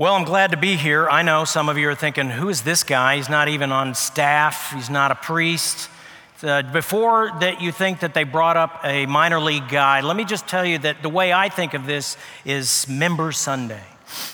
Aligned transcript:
Well, 0.00 0.14
I'm 0.14 0.24
glad 0.24 0.52
to 0.52 0.56
be 0.56 0.76
here. 0.76 1.10
I 1.10 1.20
know 1.20 1.44
some 1.44 1.68
of 1.68 1.76
you 1.76 1.86
are 1.90 1.94
thinking, 1.94 2.30
who 2.30 2.48
is 2.48 2.62
this 2.62 2.84
guy? 2.84 3.16
He's 3.16 3.28
not 3.28 3.48
even 3.48 3.70
on 3.70 3.94
staff, 3.94 4.72
he's 4.72 4.88
not 4.88 5.10
a 5.10 5.14
priest. 5.14 5.90
Uh, 6.42 6.62
before 6.62 7.30
that 7.40 7.60
you 7.60 7.70
think 7.70 8.00
that 8.00 8.14
they 8.14 8.24
brought 8.24 8.56
up 8.56 8.80
a 8.82 9.04
minor 9.04 9.38
league 9.38 9.68
guy, 9.68 10.00
let 10.00 10.16
me 10.16 10.24
just 10.24 10.48
tell 10.48 10.64
you 10.64 10.78
that 10.78 11.02
the 11.02 11.10
way 11.10 11.34
I 11.34 11.50
think 11.50 11.74
of 11.74 11.84
this 11.84 12.16
is 12.46 12.88
Member 12.88 13.30
Sunday. 13.30 13.82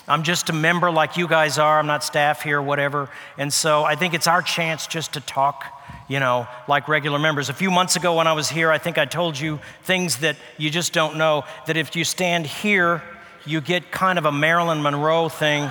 I'm 0.07 0.23
just 0.23 0.51
a 0.51 0.53
member 0.53 0.89
like 0.89 1.17
you 1.17 1.27
guys 1.27 1.59
are. 1.59 1.81
I'm 1.81 1.89
not 1.89 2.05
staff 2.05 2.43
here, 2.43 2.63
whatever. 2.63 3.11
And 3.37 3.53
so 3.53 3.83
I 3.83 3.97
think 3.97 4.15
it's 4.15 4.29
our 4.29 4.43
chance 4.43 4.87
just 4.87 5.15
to 5.15 5.21
talk, 5.21 5.65
you 6.07 6.21
know, 6.21 6.47
like 6.69 6.87
regular 6.87 7.19
members. 7.19 7.49
A 7.49 7.53
few 7.53 7.73
months 7.73 7.97
ago 7.97 8.15
when 8.15 8.29
I 8.29 8.35
was 8.35 8.49
here, 8.49 8.71
I 8.71 8.79
think 8.79 8.99
I 8.99 9.05
told 9.05 9.37
you 9.37 9.59
things 9.83 10.19
that 10.19 10.37
you 10.59 10.71
just 10.71 10.93
don't 10.93 11.17
know. 11.17 11.43
That 11.67 11.77
if 11.77 11.97
you 11.97 12.05
stand 12.05 12.47
here, 12.47 13.03
you 13.47 13.61
get 13.61 13.91
kind 13.93 14.19
of 14.19 14.25
a 14.25 14.33
Marilyn 14.33 14.83
Monroe 14.83 15.29
thing, 15.29 15.71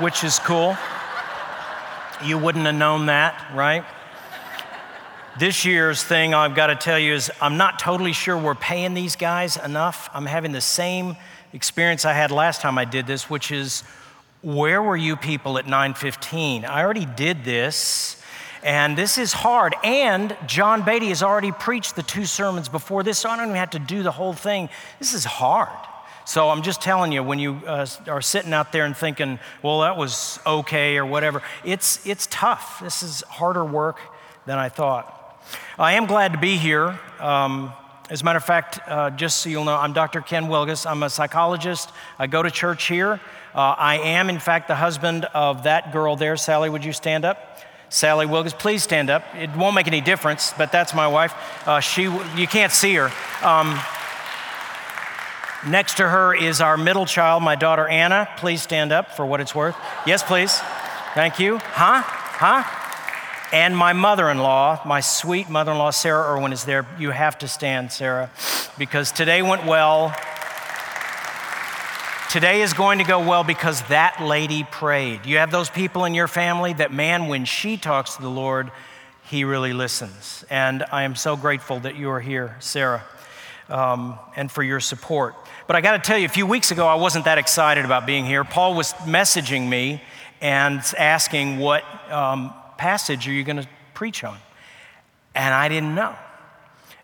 which 0.00 0.24
is 0.24 0.38
cool. 0.40 0.76
You 2.24 2.38
wouldn't 2.38 2.66
have 2.66 2.74
known 2.74 3.06
that, 3.06 3.52
right? 3.54 3.84
This 5.38 5.64
year's 5.64 6.02
thing, 6.02 6.34
I've 6.34 6.54
got 6.54 6.66
to 6.66 6.76
tell 6.76 6.98
you, 6.98 7.14
is 7.14 7.30
I'm 7.40 7.56
not 7.56 7.78
totally 7.78 8.12
sure 8.12 8.36
we're 8.36 8.54
paying 8.54 8.94
these 8.94 9.16
guys 9.16 9.56
enough. 9.56 10.10
I'm 10.12 10.26
having 10.26 10.52
the 10.52 10.60
same 10.60 11.16
experience 11.52 12.04
I 12.04 12.12
had 12.12 12.30
last 12.30 12.60
time 12.60 12.76
I 12.78 12.84
did 12.84 13.06
this, 13.06 13.30
which 13.30 13.50
is 13.50 13.82
where 14.42 14.82
were 14.82 14.96
you 14.96 15.16
people 15.16 15.58
at 15.58 15.66
9:15? 15.66 16.64
I 16.64 16.82
already 16.82 17.06
did 17.06 17.44
this. 17.44 18.18
And 18.64 18.96
this 18.96 19.18
is 19.18 19.32
hard. 19.32 19.74
And 19.82 20.36
John 20.46 20.82
Beatty 20.82 21.08
has 21.08 21.22
already 21.22 21.50
preached 21.50 21.96
the 21.96 22.02
two 22.02 22.26
sermons 22.26 22.68
before 22.68 23.02
this, 23.02 23.18
so 23.18 23.28
I 23.28 23.36
don't 23.36 23.46
even 23.46 23.56
have 23.56 23.70
to 23.70 23.80
do 23.80 24.02
the 24.04 24.12
whole 24.12 24.34
thing. 24.34 24.68
This 25.00 25.14
is 25.14 25.24
hard. 25.24 25.68
So 26.24 26.50
I'm 26.50 26.62
just 26.62 26.80
telling 26.80 27.12
you, 27.12 27.22
when 27.22 27.38
you 27.38 27.60
uh, 27.66 27.86
are 28.06 28.22
sitting 28.22 28.52
out 28.52 28.72
there 28.72 28.84
and 28.84 28.96
thinking, 28.96 29.38
well, 29.62 29.80
that 29.80 29.96
was 29.96 30.38
okay 30.46 30.96
or 30.96 31.04
whatever, 31.04 31.42
it's, 31.64 32.04
it's 32.06 32.28
tough. 32.30 32.80
This 32.80 33.02
is 33.02 33.22
harder 33.22 33.64
work 33.64 33.98
than 34.46 34.58
I 34.58 34.68
thought. 34.68 35.18
I 35.78 35.94
am 35.94 36.06
glad 36.06 36.32
to 36.32 36.38
be 36.38 36.56
here. 36.56 36.98
Um, 37.18 37.72
as 38.10 38.22
a 38.22 38.24
matter 38.24 38.36
of 38.36 38.44
fact, 38.44 38.78
uh, 38.86 39.10
just 39.10 39.38
so 39.38 39.48
you'll 39.48 39.64
know, 39.64 39.76
I'm 39.76 39.92
Dr. 39.92 40.20
Ken 40.20 40.44
Wilgus. 40.44 40.88
I'm 40.88 41.02
a 41.02 41.10
psychologist. 41.10 41.90
I 42.18 42.26
go 42.26 42.42
to 42.42 42.50
church 42.50 42.86
here. 42.86 43.20
Uh, 43.54 43.74
I 43.78 43.98
am, 43.98 44.28
in 44.28 44.38
fact, 44.38 44.68
the 44.68 44.74
husband 44.74 45.24
of 45.34 45.64
that 45.64 45.92
girl 45.92 46.16
there. 46.16 46.36
Sally, 46.36 46.70
would 46.70 46.84
you 46.84 46.92
stand 46.92 47.24
up? 47.24 47.58
Sally 47.88 48.26
Wilgus, 48.26 48.58
please 48.58 48.82
stand 48.82 49.10
up. 49.10 49.22
It 49.34 49.54
won't 49.54 49.74
make 49.74 49.86
any 49.86 50.00
difference, 50.00 50.54
but 50.56 50.72
that's 50.72 50.94
my 50.94 51.06
wife. 51.08 51.34
Uh, 51.66 51.80
she, 51.80 52.02
you 52.02 52.46
can't 52.46 52.72
see 52.72 52.94
her. 52.94 53.12
Um, 53.42 53.78
next 55.66 55.96
to 55.98 56.08
her 56.08 56.34
is 56.34 56.60
our 56.60 56.76
middle 56.76 57.06
child, 57.06 57.42
my 57.42 57.56
daughter 57.56 57.86
Anna. 57.86 58.28
Please 58.36 58.62
stand 58.62 58.92
up 58.92 59.16
for 59.16 59.24
what 59.26 59.40
it's 59.40 59.54
worth. 59.54 59.76
Yes, 60.06 60.22
please. 60.22 60.60
Thank 61.14 61.38
you. 61.38 61.58
Huh? 61.58 62.02
Huh? 62.04 62.64
And 63.52 63.76
my 63.76 63.92
mother 63.92 64.30
in 64.30 64.38
law, 64.38 64.80
my 64.86 65.00
sweet 65.00 65.50
mother 65.50 65.72
in 65.72 65.78
law, 65.78 65.90
Sarah 65.90 66.34
Irwin, 66.34 66.52
is 66.52 66.64
there. 66.64 66.86
You 66.98 67.10
have 67.10 67.38
to 67.40 67.48
stand, 67.48 67.92
Sarah, 67.92 68.30
because 68.78 69.12
today 69.12 69.42
went 69.42 69.66
well. 69.66 70.14
Today 72.30 72.62
is 72.62 72.72
going 72.72 72.96
to 72.96 73.04
go 73.04 73.18
well 73.20 73.44
because 73.44 73.82
that 73.88 74.22
lady 74.22 74.64
prayed. 74.64 75.26
You 75.26 75.36
have 75.36 75.50
those 75.50 75.68
people 75.68 76.06
in 76.06 76.14
your 76.14 76.28
family 76.28 76.72
that, 76.72 76.90
man, 76.90 77.28
when 77.28 77.44
she 77.44 77.76
talks 77.76 78.16
to 78.16 78.22
the 78.22 78.30
Lord, 78.30 78.70
he 79.24 79.44
really 79.44 79.74
listens. 79.74 80.42
And 80.48 80.82
I 80.90 81.02
am 81.02 81.14
so 81.14 81.36
grateful 81.36 81.80
that 81.80 81.96
you 81.96 82.08
are 82.08 82.20
here, 82.20 82.56
Sarah, 82.58 83.04
um, 83.68 84.18
and 84.36 84.50
for 84.50 84.62
your 84.62 84.80
support. 84.80 85.34
But 85.66 85.76
I 85.76 85.80
got 85.80 85.92
to 85.92 85.98
tell 85.98 86.18
you, 86.18 86.26
a 86.26 86.30
few 86.30 86.46
weeks 86.46 86.70
ago, 86.70 86.86
I 86.86 86.94
wasn't 86.94 87.24
that 87.26 87.38
excited 87.38 87.84
about 87.84 88.06
being 88.06 88.26
here. 88.26 88.44
Paul 88.44 88.74
was 88.74 88.92
messaging 89.04 89.68
me 89.68 90.02
and 90.40 90.80
asking 90.98 91.58
what 91.58 91.84
um, 92.10 92.52
passage 92.76 93.28
are 93.28 93.32
you 93.32 93.44
going 93.44 93.58
to 93.58 93.68
preach 93.94 94.24
on? 94.24 94.36
And 95.34 95.54
I 95.54 95.68
didn't 95.68 95.94
know. 95.94 96.14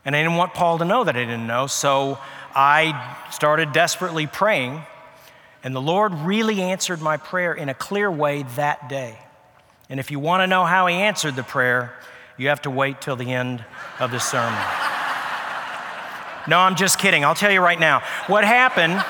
And 0.05 0.16
I 0.16 0.22
didn't 0.22 0.37
want 0.37 0.55
Paul 0.55 0.78
to 0.78 0.84
know 0.84 1.05
that 1.05 1.16
I 1.16 1.21
didn't 1.21 1.47
know. 1.47 1.66
So 1.66 2.19
I 2.55 3.16
started 3.31 3.72
desperately 3.72 4.27
praying. 4.27 4.82
And 5.62 5.75
the 5.75 5.81
Lord 5.82 6.12
really 6.15 6.61
answered 6.62 7.00
my 7.00 7.16
prayer 7.16 7.53
in 7.53 7.69
a 7.69 7.75
clear 7.75 8.11
way 8.11 8.44
that 8.56 8.88
day. 8.88 9.19
And 9.91 9.99
if 10.00 10.11
you 10.11 10.19
want 10.19 10.43
to 10.43 10.47
know 10.47 10.65
how 10.65 10.87
He 10.87 10.97
answered 10.97 11.37
the 11.37 11.43
prayer, 11.43 11.94
you 12.37 12.49
have 12.49 12.62
to 12.62 12.71
wait 12.71 13.00
till 13.00 13.16
the 13.16 13.32
end 13.32 13.65
of 13.99 14.11
the 14.11 14.19
sermon. 14.21 14.97
No, 16.48 16.59
I'm 16.59 16.76
just 16.76 16.98
kidding. 16.98 17.25
I'll 17.25 17.34
tell 17.34 17.53
you 17.53 17.60
right 17.60 17.78
now. 17.78 18.00
What 18.26 18.42
happened 18.42 19.04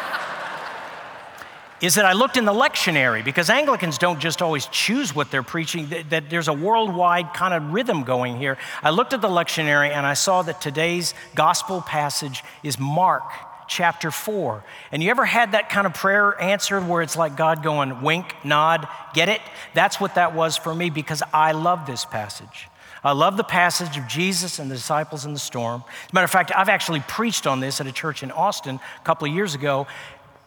is 1.81 1.95
that 1.95 2.05
I 2.05 2.13
looked 2.13 2.37
in 2.37 2.45
the 2.45 2.53
lectionary 2.53 3.25
because 3.25 3.49
Anglicans 3.49 3.99
don't 3.99 4.19
just 4.19 4.43
always 4.43 4.67
choose 4.67 5.15
what 5.15 5.31
they're 5.31 5.45
preaching, 5.45 5.87
that, 5.91 6.11
that, 6.11 6.31
there's 6.31 6.49
a 6.49 6.53
worldwide 6.53 7.33
kind 7.35 7.55
of 7.55 7.73
rhythm 7.73 8.03
going 8.03 8.37
here. 8.37 8.59
I 8.83 8.91
looked 8.91 9.13
at 9.13 9.21
the 9.21 9.29
lectionary 9.29 9.91
and 9.91 10.05
I 10.05 10.15
saw 10.15 10.43
that 10.43 10.61
today's 10.61 11.15
gospel 11.37 11.81
passage 11.81 12.43
is 12.65 12.79
Mark 12.79 13.23
chapter 13.69 14.11
4. 14.11 14.65
And 14.91 15.03
you 15.03 15.11
ever 15.11 15.25
had 15.25 15.53
that 15.53 15.69
kind 15.69 15.87
of 15.87 15.95
prayer 15.95 16.41
answered 16.43 16.89
where 16.89 17.03
it's 17.03 17.17
like 17.17 17.37
God 17.37 17.63
going, 17.63 18.03
wink, 18.03 18.35
nod, 18.43 18.89
get 19.15 19.29
it? 19.29 19.41
That's 19.75 20.01
what 20.01 20.17
that 20.17 20.35
was 20.35 20.57
for 20.57 20.75
me 20.75 20.91
because 20.91 21.23
I 21.33 21.53
love 21.53 21.87
this 21.87 22.05
passage. 22.05 22.69
I 23.05 23.13
love 23.13 23.37
the 23.37 23.45
passage 23.45 23.97
of 23.97 24.07
Jesus 24.09 24.59
and 24.59 24.71
the 24.71 24.75
disciples 24.75 25.25
in 25.25 25.33
the 25.33 25.39
storm. 25.39 25.85
As 25.87 26.11
a 26.11 26.15
matter 26.15 26.25
of 26.25 26.31
fact, 26.31 26.53
I've 26.55 26.69
actually 26.69 27.01
preached 27.01 27.47
on 27.47 27.61
this 27.61 27.81
at 27.81 27.87
a 27.87 27.93
church 27.93 28.23
in 28.23 28.31
Austin 28.31 28.81
a 29.01 29.05
couple 29.05 29.29
of 29.29 29.35
years 29.35 29.55
ago, 29.55 29.87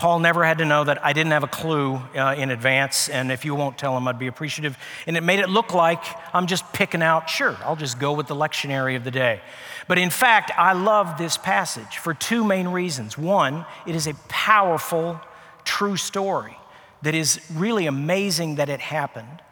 Paul 0.01 0.17
never 0.17 0.43
had 0.43 0.57
to 0.57 0.65
know 0.65 0.83
that 0.83 1.05
I 1.05 1.13
didn't 1.13 1.31
have 1.31 1.43
a 1.43 1.47
clue 1.47 1.93
uh, 1.93 2.33
in 2.35 2.49
advance, 2.49 3.07
and 3.07 3.31
if 3.31 3.45
you 3.45 3.53
won't 3.53 3.77
tell 3.77 3.95
him, 3.95 4.07
I'd 4.07 4.17
be 4.17 4.25
appreciative. 4.25 4.75
And 5.05 5.15
it 5.15 5.21
made 5.21 5.37
it 5.37 5.47
look 5.47 5.75
like 5.75 6.03
I'm 6.33 6.47
just 6.47 6.73
picking 6.73 7.03
out, 7.03 7.29
sure, 7.29 7.55
I'll 7.63 7.75
just 7.75 7.99
go 7.99 8.11
with 8.11 8.25
the 8.25 8.33
lectionary 8.33 8.95
of 8.95 9.03
the 9.03 9.11
day. 9.11 9.41
But 9.87 9.99
in 9.99 10.09
fact, 10.09 10.49
I 10.57 10.73
love 10.73 11.19
this 11.19 11.37
passage 11.37 11.99
for 11.99 12.15
two 12.15 12.43
main 12.43 12.69
reasons. 12.69 13.15
One, 13.15 13.63
it 13.85 13.93
is 13.93 14.07
a 14.07 14.15
powerful, 14.27 15.21
true 15.65 15.97
story 15.97 16.57
that 17.03 17.13
is 17.13 17.39
really 17.53 17.85
amazing 17.85 18.55
that 18.55 18.69
it 18.69 18.79
happened. 18.79 19.43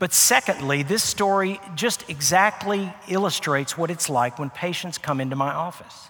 But 0.00 0.14
secondly, 0.14 0.82
this 0.82 1.02
story 1.02 1.60
just 1.74 2.08
exactly 2.08 2.90
illustrates 3.06 3.76
what 3.76 3.90
it's 3.90 4.08
like 4.08 4.38
when 4.38 4.48
patients 4.48 4.96
come 4.96 5.20
into 5.20 5.36
my 5.36 5.52
office. 5.52 6.08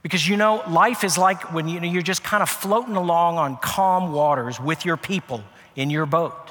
Because 0.00 0.28
you 0.28 0.36
know, 0.36 0.62
life 0.68 1.02
is 1.02 1.18
like 1.18 1.52
when 1.52 1.66
you 1.66 1.80
know, 1.80 1.88
you're 1.88 2.02
just 2.02 2.22
kind 2.22 2.40
of 2.40 2.48
floating 2.48 2.94
along 2.94 3.36
on 3.36 3.56
calm 3.56 4.12
waters 4.12 4.60
with 4.60 4.84
your 4.84 4.96
people 4.96 5.42
in 5.74 5.90
your 5.90 6.06
boat. 6.06 6.50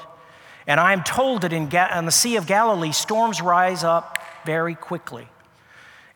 And 0.66 0.78
I 0.78 0.92
am 0.92 1.02
told 1.02 1.42
that 1.42 1.52
in, 1.54 1.70
Ga- 1.70 1.98
the 2.02 2.10
Sea 2.10 2.36
of 2.36 2.46
Galilee, 2.46 2.92
storms 2.92 3.40
rise 3.40 3.82
up 3.82 4.18
very 4.44 4.74
quickly. 4.74 5.26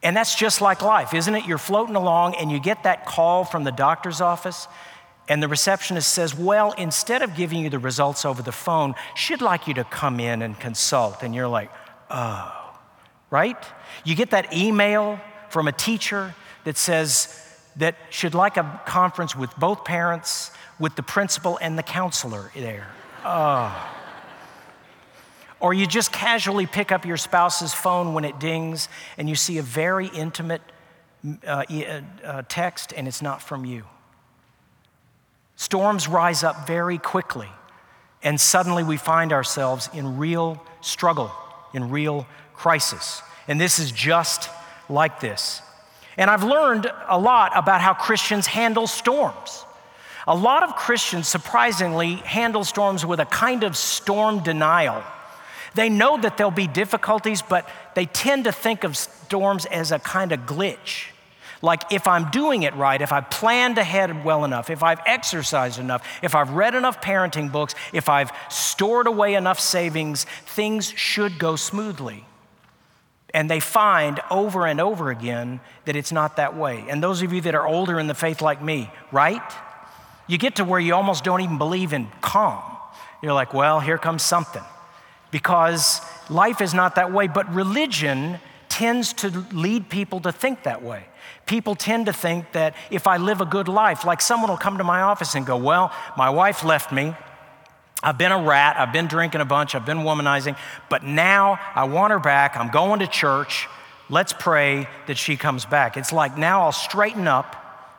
And 0.03 0.15
that's 0.15 0.35
just 0.35 0.61
like 0.61 0.83
life, 0.83 1.15
isn't 1.15 1.35
it? 1.35 1.47
You're 1.47 1.57
floating 1.57 1.97
along 1.97 2.35
and 2.35 2.53
you 2.53 2.61
get 2.61 2.83
that 2.83 3.07
call 3.07 3.45
from 3.45 3.65
the 3.65 3.73
doctor's 3.73 4.21
office, 4.21 4.69
and 5.29 5.43
the 5.43 5.49
receptionist 5.49 6.11
says, 6.13 6.35
Well, 6.35 6.73
instead 6.73 7.23
of 7.23 7.35
giving 7.35 7.61
you 7.61 7.71
the 7.71 7.79
results 7.79 8.25
over 8.25 8.43
the 8.43 8.53
phone, 8.53 8.95
she'd 9.15 9.43
like 9.43 9.69
you 9.69 9.75
to 9.75 9.85
come 9.85 10.21
in 10.21 10.43
and 10.43 10.59
consult. 10.59 11.23
And 11.23 11.35
you're 11.35 11.49
like, 11.49 11.71
Oh, 12.11 12.75
right? 13.31 13.63
You 14.05 14.15
get 14.15 14.31
that 14.31 14.55
email 14.55 15.21
from 15.51 15.69
a 15.69 15.73
teacher 15.73 16.35
that 16.65 16.77
says 16.77 17.45
that 17.77 17.97
she'd 18.11 18.35
like 18.35 18.57
a 18.57 18.81
conference 18.87 19.37
with 19.37 19.55
both 19.57 19.85
parents, 19.85 20.51
with 20.81 20.97
the 20.97 21.03
principal 21.03 21.59
and 21.61 21.79
the 21.79 21.83
counselor 21.83 22.51
there. 22.55 22.89
Oh. 23.25 23.95
Or 25.61 25.75
you 25.75 25.87
just 25.87 26.13
casually 26.13 26.67
pick 26.67 26.93
up 26.93 27.05
your 27.05 27.17
spouse's 27.17 27.75
phone 27.75 28.15
when 28.15 28.25
it 28.25 28.39
dings 28.39 28.89
and 29.17 29.29
you 29.29 29.35
see 29.35 29.59
a 29.59 29.63
very 29.63 30.07
intimate 30.07 30.63
uh, 31.47 31.65
uh, 31.69 32.01
uh, 32.25 32.43
text 32.49 32.95
and 32.97 33.09
it's 33.09 33.21
not 33.21 33.43
from 33.43 33.65
you. 33.65 33.85
Storms 35.59 36.07
rise 36.07 36.45
up 36.45 36.69
very 36.69 36.99
quickly, 36.99 37.49
and 38.23 38.41
suddenly 38.41 38.85
we 38.85 38.97
find 38.97 39.33
ourselves 39.33 39.91
in 39.93 40.17
real 40.17 40.63
struggle, 40.81 41.33
in 41.75 41.91
real 41.91 42.29
crisis. 42.55 43.23
And 43.49 43.61
this 43.61 43.81
is 43.81 43.91
just 43.91 44.51
like 44.89 45.19
this. 45.19 45.61
And 46.17 46.31
I've 46.31 46.45
learned 46.45 46.89
a 47.09 47.19
lot 47.19 47.51
about 47.57 47.81
how 47.81 47.93
Christians 47.93 48.47
handle 48.47 48.87
storms. 48.87 49.65
A 50.29 50.37
lot 50.37 50.63
of 50.63 50.77
Christians, 50.77 51.27
surprisingly, 51.27 52.15
handle 52.15 52.63
storms 52.63 53.05
with 53.05 53.19
a 53.19 53.27
kind 53.27 53.65
of 53.65 53.77
storm 53.77 54.45
denial. 54.45 55.03
They 55.75 55.89
know 55.89 56.21
that 56.21 56.37
there'll 56.37 56.53
be 56.53 56.69
difficulties, 56.69 57.43
but 57.43 57.69
they 57.97 58.07
tend 58.07 58.45
to 58.45 58.53
think 58.53 58.85
of 58.85 58.97
storms 58.97 59.67
as 59.67 59.91
a 59.91 59.99
kind 59.99 60.31
of 60.31 60.39
glitch. 60.41 61.07
Like 61.61 61.93
if 61.93 62.07
I'm 62.07 62.31
doing 62.31 62.63
it 62.63 62.75
right, 62.77 63.01
if 63.01 63.13
I've 63.13 63.31
planned 63.31 63.79
ahead 63.79 64.25
well 64.25 64.45
enough, 64.45 64.71
if 64.71 64.83
I've 64.83 65.01
exercised 65.07 65.79
enough, 65.79 66.07
if 66.23 66.35
I've 66.35 66.51
read 66.51 66.75
enough 66.75 67.01
parenting 67.03 67.51
books, 67.51 67.75
if 67.93 68.09
I've 68.09 68.31
stored 68.49 69.07
away 69.07 69.35
enough 69.35 69.59
savings, 69.59 70.25
things 70.47 70.91
should 70.91 71.39
go 71.39 71.57
smoothly. 71.57 72.25
And 73.35 73.51
they 73.51 73.61
find 73.61 74.21
over 74.31 74.67
and 74.67 74.81
over 74.81 75.11
again 75.11 75.61
that 75.85 75.97
it's 75.97 76.13
not 76.13 76.37
that 76.37 76.57
way. 76.57 76.85
And 76.89 77.03
those 77.03 77.23
of 77.23 77.33
you 77.33 77.41
that 77.43 77.55
are 77.55 77.67
older 77.67 77.99
in 77.99 78.07
the 78.07 78.15
faith 78.15 78.41
like 78.41 78.63
me, 78.63 78.91
right? 79.13 79.43
You 80.27 80.39
get 80.39 80.57
to 80.57 80.65
where 80.65 80.81
you 80.81 80.95
almost 80.95 81.25
don't 81.25 81.41
even 81.41 81.59
believe 81.59 81.93
in 81.93 82.09
calm. 82.21 82.63
You're 83.23 83.35
like, 83.35 83.53
well, 83.53 83.81
here 83.81 83.99
comes 83.99 84.23
something. 84.23 84.63
Because 85.31 86.01
life 86.31 86.61
is 86.61 86.73
not 86.73 86.95
that 86.95 87.13
way, 87.13 87.27
but 87.27 87.53
religion 87.53 88.39
tends 88.69 89.13
to 89.15 89.45
lead 89.53 89.91
people 89.91 90.21
to 90.21 90.33
think 90.33 90.63
that 90.63 90.83
way. 90.83 91.05
People 91.47 91.75
tend 91.75 92.07
to 92.07 92.13
think 92.13 92.53
that 92.53 92.75
if 92.91 93.07
I 93.07 93.17
live 93.17 93.41
a 93.41 93.47
good 93.47 93.69
life, 93.69 94.05
like 94.05 94.21
someone 94.21 94.51
will 94.51 94.57
come 94.57 94.79
to 94.79 94.85
my 94.85 95.03
office 95.03 95.35
and 95.35 95.47
go, 95.47 95.57
Well, 95.57 95.93
my 96.17 96.31
wife 96.31 96.65
left 96.65 96.93
me. 96.93 97.15
I've 98.03 98.19
been 98.19 98.33
a 98.33 98.41
rat. 98.41 98.77
I've 98.79 98.93
been 98.93 99.07
drinking 99.07 99.41
a 99.41 99.45
bunch. 99.45 99.75
I've 99.75 99.87
been 99.87 99.99
womanizing. 99.99 100.57
But 100.89 101.03
now 101.03 101.59
I 101.75 101.85
want 101.85 102.13
her 102.13 102.21
back. 102.21 102.57
I'm 102.57 102.71
going 102.71 103.01
to 103.01 103.07
church. 103.07 103.67
Let's 104.09 104.33
pray 104.33 104.89
that 105.07 105.19
she 105.19 105.37
comes 105.37 105.65
back. 105.65 105.97
It's 105.97 106.13
like 106.13 106.39
now 106.39 106.63
I'll 106.63 106.73
straighten 106.73 107.27
up 107.27 107.57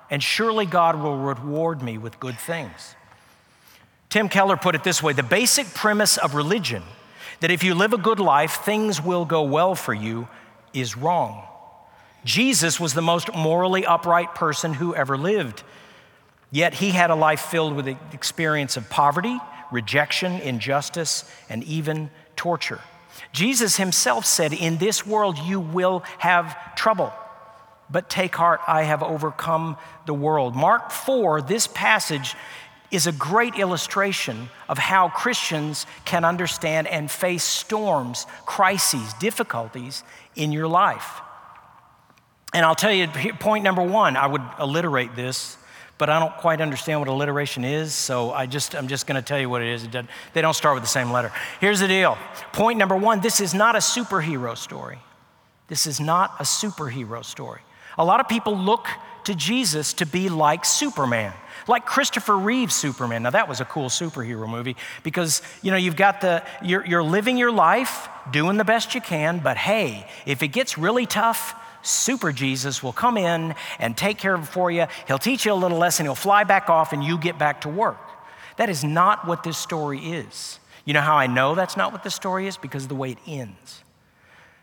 and 0.10 0.24
surely 0.24 0.66
God 0.66 1.02
will 1.02 1.18
reward 1.18 1.82
me 1.82 1.98
with 1.98 2.20
good 2.20 2.38
things. 2.38 2.96
Tim 4.10 4.28
Keller 4.28 4.58
put 4.58 4.74
it 4.74 4.84
this 4.84 5.04
way 5.04 5.14
the 5.14 5.22
basic 5.24 5.68
premise 5.74 6.18
of 6.18 6.34
religion 6.34 6.82
that 7.42 7.52
if 7.52 7.64
you 7.64 7.76
live 7.76 7.94
a 7.94 7.98
good 7.98 8.20
life, 8.20 8.64
things 8.64 9.02
will 9.02 9.26
go 9.26 9.44
well 9.44 9.76
for 9.76 9.94
you 9.94 10.28
is 10.74 10.98
wrong. 10.98 11.46
Jesus 12.26 12.80
was 12.80 12.94
the 12.94 13.02
most 13.02 13.34
morally 13.34 13.86
upright 13.86 14.36
person 14.36 14.74
who 14.74 14.94
ever 14.94 15.18
lived. 15.18 15.64
Yet 16.52 16.74
he 16.76 16.92
had 16.92 17.10
a 17.10 17.16
life 17.16 17.42
filled 17.42 17.76
with 17.76 17.86
the 17.86 17.98
experience 18.14 18.76
of 18.76 18.90
poverty, 18.90 19.38
rejection, 19.72 20.34
injustice, 20.42 21.30
and 21.48 21.64
even 21.64 22.10
torture. 22.36 22.82
Jesus 23.32 23.78
himself 23.78 24.26
said, 24.26 24.54
In 24.54 24.78
this 24.78 25.06
world 25.06 25.38
you 25.38 25.60
will 25.60 26.04
have 26.18 26.76
trouble, 26.76 27.14
but 27.90 28.10
take 28.10 28.36
heart, 28.36 28.62
I 28.68 28.84
have 28.84 29.04
overcome 29.04 29.78
the 30.06 30.14
world. 30.14 30.56
Mark 30.56 30.92
4, 30.92 31.42
this 31.42 31.68
passage 31.68 32.36
is 32.92 33.06
a 33.06 33.12
great 33.12 33.56
illustration 33.56 34.50
of 34.68 34.80
how 34.80 35.10
Christians 35.10 35.86
can 36.06 36.26
understand 36.26 36.88
and 36.88 37.10
face 37.10 37.44
storms, 37.44 38.26
crises, 38.46 39.14
difficulties 39.14 40.04
in 40.36 40.52
your 40.52 40.68
life. 40.68 41.22
And 42.60 42.66
I'll 42.66 42.76
tell 42.76 42.92
you, 42.92 43.08
point 43.08 43.64
number 43.64 43.82
one, 43.82 44.18
I 44.18 44.28
would 44.28 44.42
alliterate 44.60 45.16
this, 45.16 45.56
but 45.98 46.10
I 46.10 46.20
don't 46.20 46.36
quite 46.40 46.60
understand 46.60 47.00
what 47.00 47.08
alliteration 47.08 47.64
is, 47.64 47.94
so 47.94 48.34
I 48.34 48.48
just, 48.48 48.76
I'm 48.76 48.90
just 48.90 49.08
going 49.08 49.16
to 49.16 49.26
tell 49.26 49.40
you 49.40 49.50
what 49.50 49.62
it 49.62 49.70
is. 49.70 49.88
they 50.34 50.42
don't 50.42 50.54
start 50.54 50.76
with 50.76 50.84
the 50.84 50.90
same 50.90 51.10
letter. 51.10 51.32
Here's 51.62 51.80
the 51.80 51.88
deal. 51.88 52.18
Point 52.52 52.78
number 52.78 52.98
one 52.98 53.22
this 53.22 53.40
is 53.40 53.54
not 53.54 53.76
a 53.76 53.78
superhero 53.78 54.58
story. 54.58 55.00
This 55.70 55.88
is 55.88 56.02
not 56.02 56.36
a 56.38 56.44
superhero 56.44 57.24
story. 57.24 57.62
A 57.98 58.04
lot 58.04 58.20
of 58.20 58.28
people 58.28 58.58
look 58.58 58.90
to 59.24 59.34
Jesus 59.34 59.94
to 59.94 60.06
be 60.06 60.28
like 60.28 60.66
Superman, 60.66 61.32
like 61.66 61.86
Christopher 61.86 62.38
Reeve's 62.38 62.76
Superman. 62.76 63.24
Now, 63.24 63.30
that 63.30 63.48
was 63.48 63.62
a 63.62 63.66
cool 63.66 63.88
superhero 63.88 64.50
movie 64.50 64.76
because, 65.04 65.42
you 65.62 65.72
know, 65.72 65.78
you've 65.78 65.96
got 65.96 66.20
the, 66.20 66.44
you're, 66.62 66.86
you're 66.86 67.04
living 67.04 67.38
your 67.38 67.54
life, 67.54 68.10
doing 68.30 68.58
the 68.58 68.66
best 68.66 68.96
you 68.96 69.00
can, 69.00 69.40
but 69.40 69.56
hey, 69.56 70.06
if 70.26 70.44
it 70.44 70.50
gets 70.50 70.78
really 70.78 71.06
tough, 71.06 71.56
super 71.82 72.32
Jesus 72.32 72.84
will 72.84 72.94
come 72.94 73.18
in 73.18 73.56
and 73.80 73.98
take 73.98 74.18
care 74.18 74.34
of 74.34 74.44
it 74.44 74.48
for 74.48 74.70
you. 74.70 74.88
He'll 75.08 75.18
teach 75.18 75.46
you 75.46 75.54
a 75.54 75.56
little 75.56 75.78
lesson, 75.78 76.06
he'll 76.06 76.16
fly 76.16 76.44
back 76.44 76.70
off, 76.70 76.94
and 76.94 77.04
you 77.04 77.18
get 77.18 77.38
back 77.38 77.62
to 77.62 77.70
work. 77.70 78.00
That 78.58 78.70
is 78.70 78.84
not 78.84 79.26
what 79.26 79.44
this 79.44 79.58
story 79.58 80.00
is. 80.00 80.60
You 80.86 80.94
know 80.94 81.02
how 81.02 81.16
I 81.18 81.28
know 81.28 81.56
that's 81.56 81.78
not 81.78 81.92
what 81.92 82.04
the 82.04 82.10
story 82.10 82.48
is? 82.48 82.58
Because 82.58 82.84
of 82.84 82.90
the 82.90 82.96
way 82.96 83.12
it 83.12 83.20
ends. 83.26 83.84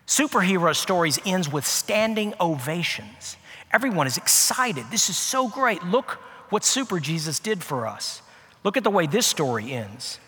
Superhero 0.06 0.74
stories 0.74 1.18
ends 1.24 1.50
with 1.50 1.66
standing 1.66 2.34
ovations. 2.40 3.36
Everyone 3.72 4.06
is 4.06 4.16
excited. 4.16 4.84
This 4.90 5.08
is 5.08 5.16
so 5.16 5.48
great. 5.48 5.82
Look 5.82 6.18
what 6.50 6.64
super 6.64 7.00
Jesus 7.00 7.38
did 7.40 7.64
for 7.64 7.86
us. 7.86 8.22
Look 8.64 8.76
at 8.76 8.84
the 8.84 8.90
way 8.90 9.06
this 9.06 9.26
story 9.26 9.72
ends. 9.72 10.20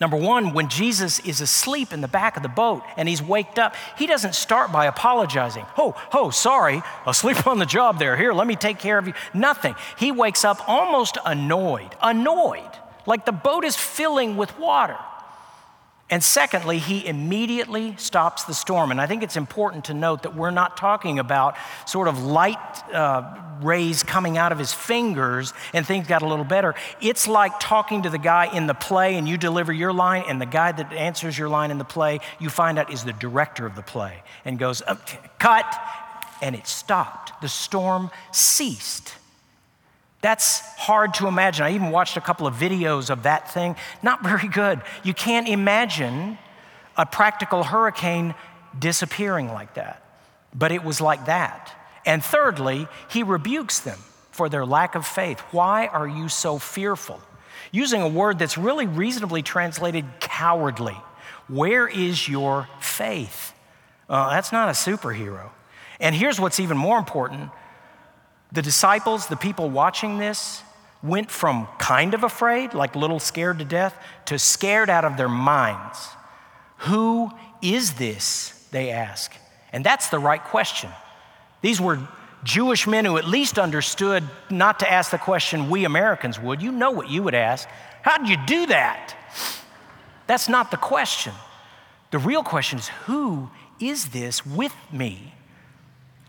Number 0.00 0.16
one, 0.16 0.52
when 0.52 0.68
Jesus 0.68 1.20
is 1.20 1.40
asleep 1.40 1.92
in 1.92 2.00
the 2.00 2.08
back 2.08 2.36
of 2.36 2.42
the 2.42 2.48
boat 2.48 2.82
and 2.96 3.08
he's 3.08 3.22
waked 3.22 3.58
up, 3.58 3.76
he 3.96 4.06
doesn't 4.06 4.34
start 4.34 4.72
by 4.72 4.86
apologizing. 4.86 5.64
Oh, 5.78 5.94
oh, 6.12 6.30
sorry, 6.30 6.82
asleep 7.06 7.46
on 7.46 7.58
the 7.58 7.66
job 7.66 7.98
there. 7.98 8.16
Here, 8.16 8.32
let 8.32 8.46
me 8.46 8.56
take 8.56 8.78
care 8.78 8.98
of 8.98 9.06
you. 9.06 9.14
Nothing. 9.32 9.76
He 9.98 10.10
wakes 10.10 10.44
up 10.44 10.68
almost 10.68 11.18
annoyed, 11.24 11.94
annoyed, 12.02 12.70
like 13.06 13.26
the 13.26 13.32
boat 13.32 13.64
is 13.64 13.76
filling 13.76 14.36
with 14.36 14.58
water. 14.58 14.98
And 16.12 16.22
secondly, 16.22 16.76
he 16.76 17.06
immediately 17.06 17.96
stops 17.96 18.44
the 18.44 18.52
storm. 18.52 18.90
And 18.90 19.00
I 19.00 19.06
think 19.06 19.22
it's 19.22 19.38
important 19.38 19.86
to 19.86 19.94
note 19.94 20.24
that 20.24 20.36
we're 20.36 20.50
not 20.50 20.76
talking 20.76 21.18
about 21.18 21.56
sort 21.86 22.06
of 22.06 22.22
light 22.22 22.58
uh, 22.92 23.34
rays 23.62 24.02
coming 24.02 24.36
out 24.36 24.52
of 24.52 24.58
his 24.58 24.74
fingers 24.74 25.54
and 25.72 25.86
things 25.86 26.06
got 26.06 26.20
a 26.20 26.26
little 26.26 26.44
better. 26.44 26.74
It's 27.00 27.26
like 27.26 27.58
talking 27.60 28.02
to 28.02 28.10
the 28.10 28.18
guy 28.18 28.54
in 28.54 28.66
the 28.66 28.74
play 28.74 29.16
and 29.16 29.26
you 29.26 29.38
deliver 29.38 29.72
your 29.72 29.94
line, 29.94 30.24
and 30.28 30.38
the 30.38 30.44
guy 30.44 30.70
that 30.72 30.92
answers 30.92 31.38
your 31.38 31.48
line 31.48 31.70
in 31.70 31.78
the 31.78 31.84
play, 31.84 32.20
you 32.38 32.50
find 32.50 32.78
out 32.78 32.92
is 32.92 33.04
the 33.04 33.14
director 33.14 33.64
of 33.64 33.74
the 33.74 33.82
play 33.82 34.22
and 34.44 34.58
goes, 34.58 34.82
oh, 34.86 35.00
cut, 35.38 35.64
and 36.42 36.54
it 36.54 36.66
stopped. 36.66 37.40
The 37.40 37.48
storm 37.48 38.10
ceased. 38.32 39.14
That's 40.22 40.60
hard 40.76 41.14
to 41.14 41.26
imagine. 41.26 41.66
I 41.66 41.74
even 41.74 41.90
watched 41.90 42.16
a 42.16 42.20
couple 42.20 42.46
of 42.46 42.54
videos 42.54 43.10
of 43.10 43.24
that 43.24 43.50
thing. 43.52 43.76
Not 44.02 44.22
very 44.22 44.48
good. 44.48 44.80
You 45.02 45.12
can't 45.12 45.48
imagine 45.48 46.38
a 46.96 47.04
practical 47.04 47.64
hurricane 47.64 48.34
disappearing 48.78 49.48
like 49.48 49.74
that. 49.74 50.02
But 50.54 50.70
it 50.70 50.84
was 50.84 51.00
like 51.00 51.26
that. 51.26 51.74
And 52.06 52.24
thirdly, 52.24 52.86
he 53.10 53.22
rebukes 53.22 53.80
them 53.80 53.98
for 54.30 54.48
their 54.48 54.64
lack 54.64 54.94
of 54.94 55.06
faith. 55.06 55.40
Why 55.50 55.86
are 55.86 56.08
you 56.08 56.28
so 56.28 56.58
fearful? 56.58 57.20
Using 57.72 58.00
a 58.00 58.08
word 58.08 58.38
that's 58.38 58.56
really 58.56 58.86
reasonably 58.86 59.42
translated 59.42 60.04
cowardly. 60.20 60.96
Where 61.48 61.88
is 61.88 62.28
your 62.28 62.68
faith? 62.80 63.54
Uh, 64.08 64.30
that's 64.30 64.52
not 64.52 64.68
a 64.68 64.72
superhero. 64.72 65.50
And 65.98 66.14
here's 66.14 66.38
what's 66.38 66.60
even 66.60 66.76
more 66.76 66.98
important 66.98 67.50
the 68.52 68.62
disciples, 68.62 69.26
the 69.26 69.36
people 69.36 69.70
watching 69.70 70.18
this, 70.18 70.62
went 71.02 71.30
from 71.30 71.66
kind 71.78 72.14
of 72.14 72.22
afraid, 72.22 72.74
like 72.74 72.94
little 72.94 73.18
scared 73.18 73.58
to 73.58 73.64
death, 73.64 73.96
to 74.26 74.38
scared 74.38 74.88
out 74.88 75.04
of 75.04 75.16
their 75.16 75.28
minds. 75.28 76.08
Who 76.78 77.30
is 77.60 77.94
this? 77.94 78.68
They 78.70 78.90
ask. 78.90 79.32
And 79.72 79.84
that's 79.84 80.10
the 80.10 80.18
right 80.18 80.42
question. 80.42 80.90
These 81.60 81.80
were 81.80 82.00
Jewish 82.44 82.86
men 82.86 83.04
who 83.04 83.16
at 83.16 83.26
least 83.26 83.58
understood 83.58 84.24
not 84.50 84.80
to 84.80 84.90
ask 84.90 85.10
the 85.10 85.18
question 85.18 85.70
we 85.70 85.84
Americans 85.84 86.38
would. 86.38 86.60
You 86.60 86.72
know 86.72 86.90
what 86.90 87.08
you 87.08 87.22
would 87.22 87.34
ask. 87.34 87.68
How 88.02 88.18
did 88.18 88.28
you 88.28 88.36
do 88.46 88.66
that? 88.66 89.14
That's 90.26 90.48
not 90.48 90.70
the 90.70 90.76
question. 90.76 91.32
The 92.10 92.18
real 92.18 92.42
question 92.42 92.78
is 92.78 92.88
who 93.06 93.50
is 93.80 94.08
this 94.08 94.44
with 94.44 94.74
me? 94.92 95.34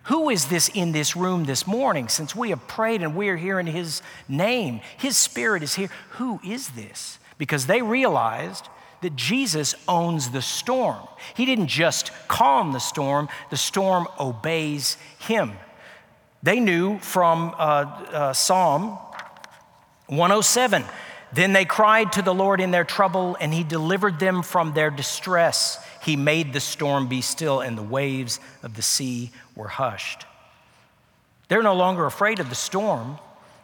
Who 0.04 0.30
is 0.30 0.46
this 0.46 0.70
in 0.70 0.92
this 0.92 1.16
room 1.16 1.46
this 1.46 1.66
morning? 1.66 2.10
Since 2.10 2.36
we 2.36 2.50
have 2.50 2.68
prayed 2.68 3.02
and 3.02 3.16
we 3.16 3.30
are 3.30 3.38
here 3.38 3.60
in 3.60 3.68
His 3.68 4.02
name, 4.28 4.82
His 4.98 5.16
Spirit 5.16 5.64
is 5.64 5.76
here. 5.76 5.90
Who 6.12 6.42
is 6.46 6.70
this? 6.70 7.20
Because 7.38 7.68
they 7.68 7.82
realized 7.82 8.68
that 9.02 9.16
Jesus 9.16 9.76
owns 9.88 10.32
the 10.32 10.42
storm. 10.42 11.08
He 11.36 11.46
didn't 11.46 11.68
just 11.68 12.12
calm 12.28 12.74
the 12.74 12.80
storm, 12.80 13.30
the 13.50 13.58
storm 13.58 14.08
obeys 14.20 14.98
Him. 15.20 15.54
They 16.42 16.60
knew 16.60 17.00
from 17.00 17.56
uh, 17.58 17.62
uh, 18.12 18.34
Psalm 18.34 18.98
107 20.08 20.84
then 21.34 21.54
they 21.54 21.66
cried 21.66 22.12
to 22.14 22.22
the 22.22 22.34
Lord 22.34 22.62
in 22.62 22.70
their 22.70 22.84
trouble, 22.84 23.36
and 23.40 23.52
He 23.54 23.64
delivered 23.64 24.20
them 24.20 24.44
from 24.44 24.74
their 24.74 24.92
distress. 24.92 25.84
He 26.04 26.16
made 26.16 26.54
the 26.54 26.60
storm 26.60 27.08
be 27.08 27.22
still, 27.22 27.60
and 27.60 27.76
the 27.76 27.84
waves 27.84 28.40
of 28.62 28.76
the 28.76 28.84
sea 28.84 29.32
were 29.56 29.68
hushed. 29.68 30.26
They're 31.48 31.64
no 31.64 31.76
longer 31.76 32.06
afraid 32.06 32.40
of 32.40 32.50
the 32.50 32.56
storm. 32.56 33.20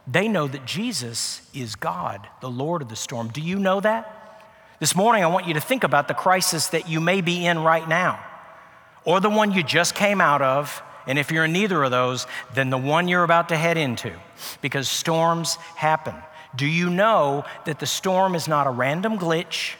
They 0.05 0.27
know 0.27 0.47
that 0.47 0.65
Jesus 0.65 1.41
is 1.53 1.75
God, 1.75 2.27
the 2.41 2.49
Lord 2.49 2.81
of 2.81 2.89
the 2.89 2.95
storm. 2.95 3.29
Do 3.29 3.41
you 3.41 3.59
know 3.59 3.79
that? 3.79 4.15
This 4.79 4.95
morning, 4.95 5.23
I 5.23 5.27
want 5.27 5.47
you 5.47 5.53
to 5.55 5.61
think 5.61 5.83
about 5.83 6.07
the 6.07 6.13
crisis 6.13 6.67
that 6.67 6.87
you 6.87 7.01
may 7.01 7.21
be 7.21 7.45
in 7.45 7.59
right 7.59 7.87
now, 7.87 8.23
or 9.03 9.19
the 9.19 9.29
one 9.29 9.51
you 9.51 9.63
just 9.63 9.93
came 9.93 10.21
out 10.21 10.41
of. 10.41 10.81
And 11.05 11.17
if 11.17 11.31
you're 11.31 11.45
in 11.45 11.53
neither 11.53 11.83
of 11.83 11.91
those, 11.91 12.27
then 12.53 12.69
the 12.69 12.77
one 12.77 13.07
you're 13.07 13.23
about 13.23 13.49
to 13.49 13.57
head 13.57 13.77
into, 13.77 14.13
because 14.61 14.87
storms 14.87 15.55
happen. 15.75 16.15
Do 16.55 16.65
you 16.65 16.89
know 16.89 17.45
that 17.65 17.79
the 17.79 17.85
storm 17.85 18.35
is 18.35 18.47
not 18.47 18.67
a 18.67 18.71
random 18.71 19.17
glitch 19.17 19.75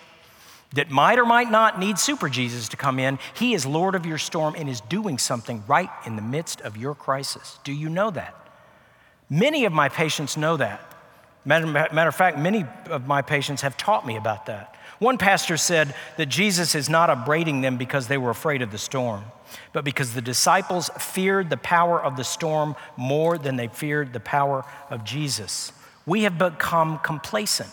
that 0.74 0.90
might 0.90 1.18
or 1.18 1.26
might 1.26 1.50
not 1.50 1.80
need 1.80 1.98
super 1.98 2.30
Jesus 2.30 2.70
to 2.70 2.78
come 2.78 3.00
in? 3.00 3.20
He 3.34 3.54
is 3.54 3.66
Lord 3.66 3.96
of 3.96 4.06
your 4.06 4.18
storm 4.18 4.56
and 4.58 4.70
is 4.70 4.82
doing 4.82 5.18
something 5.18 5.64
right 5.68 5.90
in 6.06 6.16
the 6.16 6.22
midst 6.22 6.62
of 6.62 6.78
your 6.78 6.96
crisis. 6.96 7.60
Do 7.64 7.74
you 7.74 7.90
know 7.90 8.12
that? 8.12 8.36
Many 9.30 9.66
of 9.66 9.74
my 9.74 9.90
patients 9.90 10.38
know 10.38 10.58
that. 10.58 10.82
Matter, 11.46 11.66
matter 11.68 12.10
of 12.10 12.16
fact, 12.16 12.38
many 12.38 12.66
of 12.90 13.08
my 13.08 13.22
patients 13.22 13.62
have 13.62 13.78
taught 13.78 14.06
me 14.06 14.18
about 14.18 14.48
that. 14.48 14.76
One 15.00 15.18
pastor 15.18 15.56
said 15.56 15.96
that 16.18 16.26
Jesus 16.26 16.76
is 16.76 16.90
not 16.90 17.10
upbraiding 17.10 17.62
them 17.62 17.78
because 17.78 18.08
they 18.08 18.18
were 18.18 18.30
afraid 18.30 18.62
of 18.62 18.72
the 18.72 18.78
storm, 18.78 19.24
but 19.72 19.86
because 19.86 20.14
the 20.14 20.22
disciples 20.22 20.90
feared 21.00 21.50
the 21.50 21.58
power 21.58 22.02
of 22.02 22.18
the 22.18 22.24
storm 22.24 22.76
more 22.98 23.38
than 23.38 23.56
they 23.56 23.70
feared 23.70 24.12
the 24.12 24.20
power 24.20 24.66
of 24.90 25.06
Jesus. 25.06 25.72
We 26.06 26.24
have 26.24 26.38
become 26.38 27.00
complacent 27.00 27.72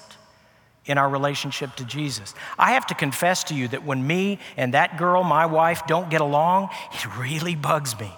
in 0.87 0.99
our 0.99 1.09
relationship 1.09 1.75
to 1.77 1.85
Jesus. 1.85 2.35
I 2.59 2.73
have 2.73 2.87
to 2.87 2.95
confess 2.95 3.45
to 3.45 3.55
you 3.55 3.69
that 3.69 3.85
when 3.85 4.07
me 4.07 4.39
and 4.57 4.75
that 4.75 4.99
girl, 4.99 5.25
my 5.25 5.47
wife, 5.47 5.87
don't 5.87 6.09
get 6.11 6.21
along, 6.21 6.71
it 6.93 7.17
really 7.17 7.55
bugs 7.55 7.99
me. 7.99 8.13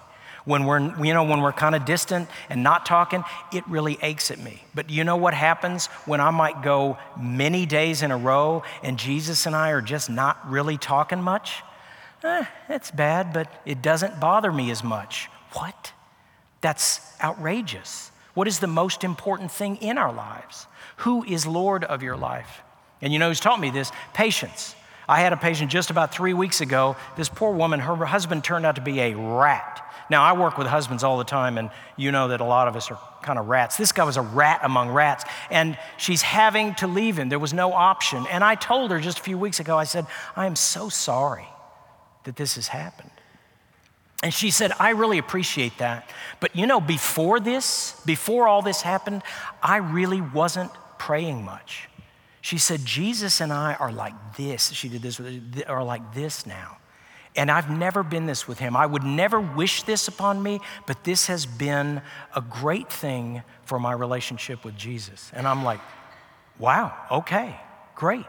When 0.44 0.64
we're, 0.64 0.80
you 1.04 1.12
know, 1.12 1.24
when 1.24 1.42
we're 1.42 1.52
kind 1.52 1.74
of 1.74 1.84
distant 1.84 2.28
and 2.48 2.62
not 2.62 2.86
talking, 2.86 3.22
it 3.52 3.68
really 3.68 3.98
aches 4.00 4.30
at 4.30 4.38
me. 4.38 4.62
But 4.74 4.88
you 4.88 5.04
know 5.04 5.16
what 5.16 5.34
happens 5.34 5.86
when 6.06 6.22
I 6.22 6.30
might 6.30 6.62
go 6.62 6.96
many 7.20 7.66
days 7.66 8.02
in 8.02 8.10
a 8.10 8.16
row 8.16 8.62
and 8.82 8.98
Jesus 8.98 9.44
and 9.44 9.54
I 9.54 9.72
are 9.72 9.82
just 9.82 10.08
not 10.08 10.48
really 10.48 10.78
talking 10.78 11.20
much? 11.20 11.62
Eh, 12.24 12.44
that's 12.66 12.90
bad, 12.90 13.32
but 13.34 13.52
it 13.66 13.82
doesn't 13.82 14.20
bother 14.20 14.50
me 14.50 14.70
as 14.70 14.82
much. 14.82 15.28
What? 15.52 15.92
That's 16.62 17.00
outrageous. 17.22 18.10
What 18.38 18.46
is 18.46 18.60
the 18.60 18.68
most 18.68 19.02
important 19.02 19.50
thing 19.50 19.78
in 19.78 19.98
our 19.98 20.12
lives? 20.12 20.68
Who 20.98 21.24
is 21.24 21.44
Lord 21.44 21.82
of 21.82 22.04
your 22.04 22.16
life? 22.16 22.62
And 23.02 23.12
you 23.12 23.18
know 23.18 23.26
who's 23.26 23.40
taught 23.40 23.58
me 23.58 23.70
this? 23.70 23.90
Patients. 24.14 24.76
I 25.08 25.22
had 25.22 25.32
a 25.32 25.36
patient 25.36 25.72
just 25.72 25.90
about 25.90 26.14
three 26.14 26.34
weeks 26.34 26.60
ago. 26.60 26.94
This 27.16 27.28
poor 27.28 27.52
woman, 27.52 27.80
her 27.80 27.96
husband 27.96 28.44
turned 28.44 28.64
out 28.64 28.76
to 28.76 28.80
be 28.80 29.00
a 29.00 29.16
rat. 29.16 29.84
Now, 30.08 30.22
I 30.22 30.34
work 30.34 30.56
with 30.56 30.68
husbands 30.68 31.02
all 31.02 31.18
the 31.18 31.24
time, 31.24 31.58
and 31.58 31.68
you 31.96 32.12
know 32.12 32.28
that 32.28 32.40
a 32.40 32.44
lot 32.44 32.68
of 32.68 32.76
us 32.76 32.92
are 32.92 33.00
kind 33.22 33.40
of 33.40 33.48
rats. 33.48 33.76
This 33.76 33.90
guy 33.90 34.04
was 34.04 34.16
a 34.16 34.22
rat 34.22 34.60
among 34.62 34.90
rats, 34.90 35.24
and 35.50 35.76
she's 35.96 36.22
having 36.22 36.76
to 36.76 36.86
leave 36.86 37.18
him. 37.18 37.30
There 37.30 37.40
was 37.40 37.52
no 37.52 37.72
option. 37.72 38.24
And 38.30 38.44
I 38.44 38.54
told 38.54 38.92
her 38.92 39.00
just 39.00 39.18
a 39.18 39.22
few 39.22 39.36
weeks 39.36 39.58
ago, 39.58 39.76
I 39.76 39.82
said, 39.82 40.06
I 40.36 40.46
am 40.46 40.54
so 40.54 40.88
sorry 40.88 41.48
that 42.22 42.36
this 42.36 42.54
has 42.54 42.68
happened. 42.68 43.10
And 44.22 44.34
she 44.34 44.50
said, 44.50 44.72
I 44.80 44.90
really 44.90 45.18
appreciate 45.18 45.78
that. 45.78 46.10
But 46.40 46.56
you 46.56 46.66
know, 46.66 46.80
before 46.80 47.38
this, 47.38 48.00
before 48.04 48.48
all 48.48 48.62
this 48.62 48.82
happened, 48.82 49.22
I 49.62 49.76
really 49.76 50.20
wasn't 50.20 50.72
praying 50.98 51.44
much. 51.44 51.88
She 52.40 52.58
said, 52.58 52.84
Jesus 52.84 53.40
and 53.40 53.52
I 53.52 53.74
are 53.74 53.92
like 53.92 54.36
this. 54.36 54.72
She 54.72 54.88
did 54.88 55.02
this, 55.02 55.20
are 55.66 55.84
like 55.84 56.14
this 56.14 56.46
now. 56.46 56.78
And 57.36 57.50
I've 57.50 57.70
never 57.70 58.02
been 58.02 58.26
this 58.26 58.48
with 58.48 58.58
him. 58.58 58.76
I 58.76 58.86
would 58.86 59.04
never 59.04 59.40
wish 59.40 59.84
this 59.84 60.08
upon 60.08 60.42
me, 60.42 60.60
but 60.86 61.04
this 61.04 61.28
has 61.28 61.46
been 61.46 62.02
a 62.34 62.40
great 62.40 62.90
thing 62.90 63.42
for 63.64 63.78
my 63.78 63.92
relationship 63.92 64.64
with 64.64 64.76
Jesus. 64.76 65.30
And 65.34 65.46
I'm 65.46 65.62
like, 65.62 65.80
wow, 66.58 66.96
okay, 67.10 67.54
great. 67.94 68.24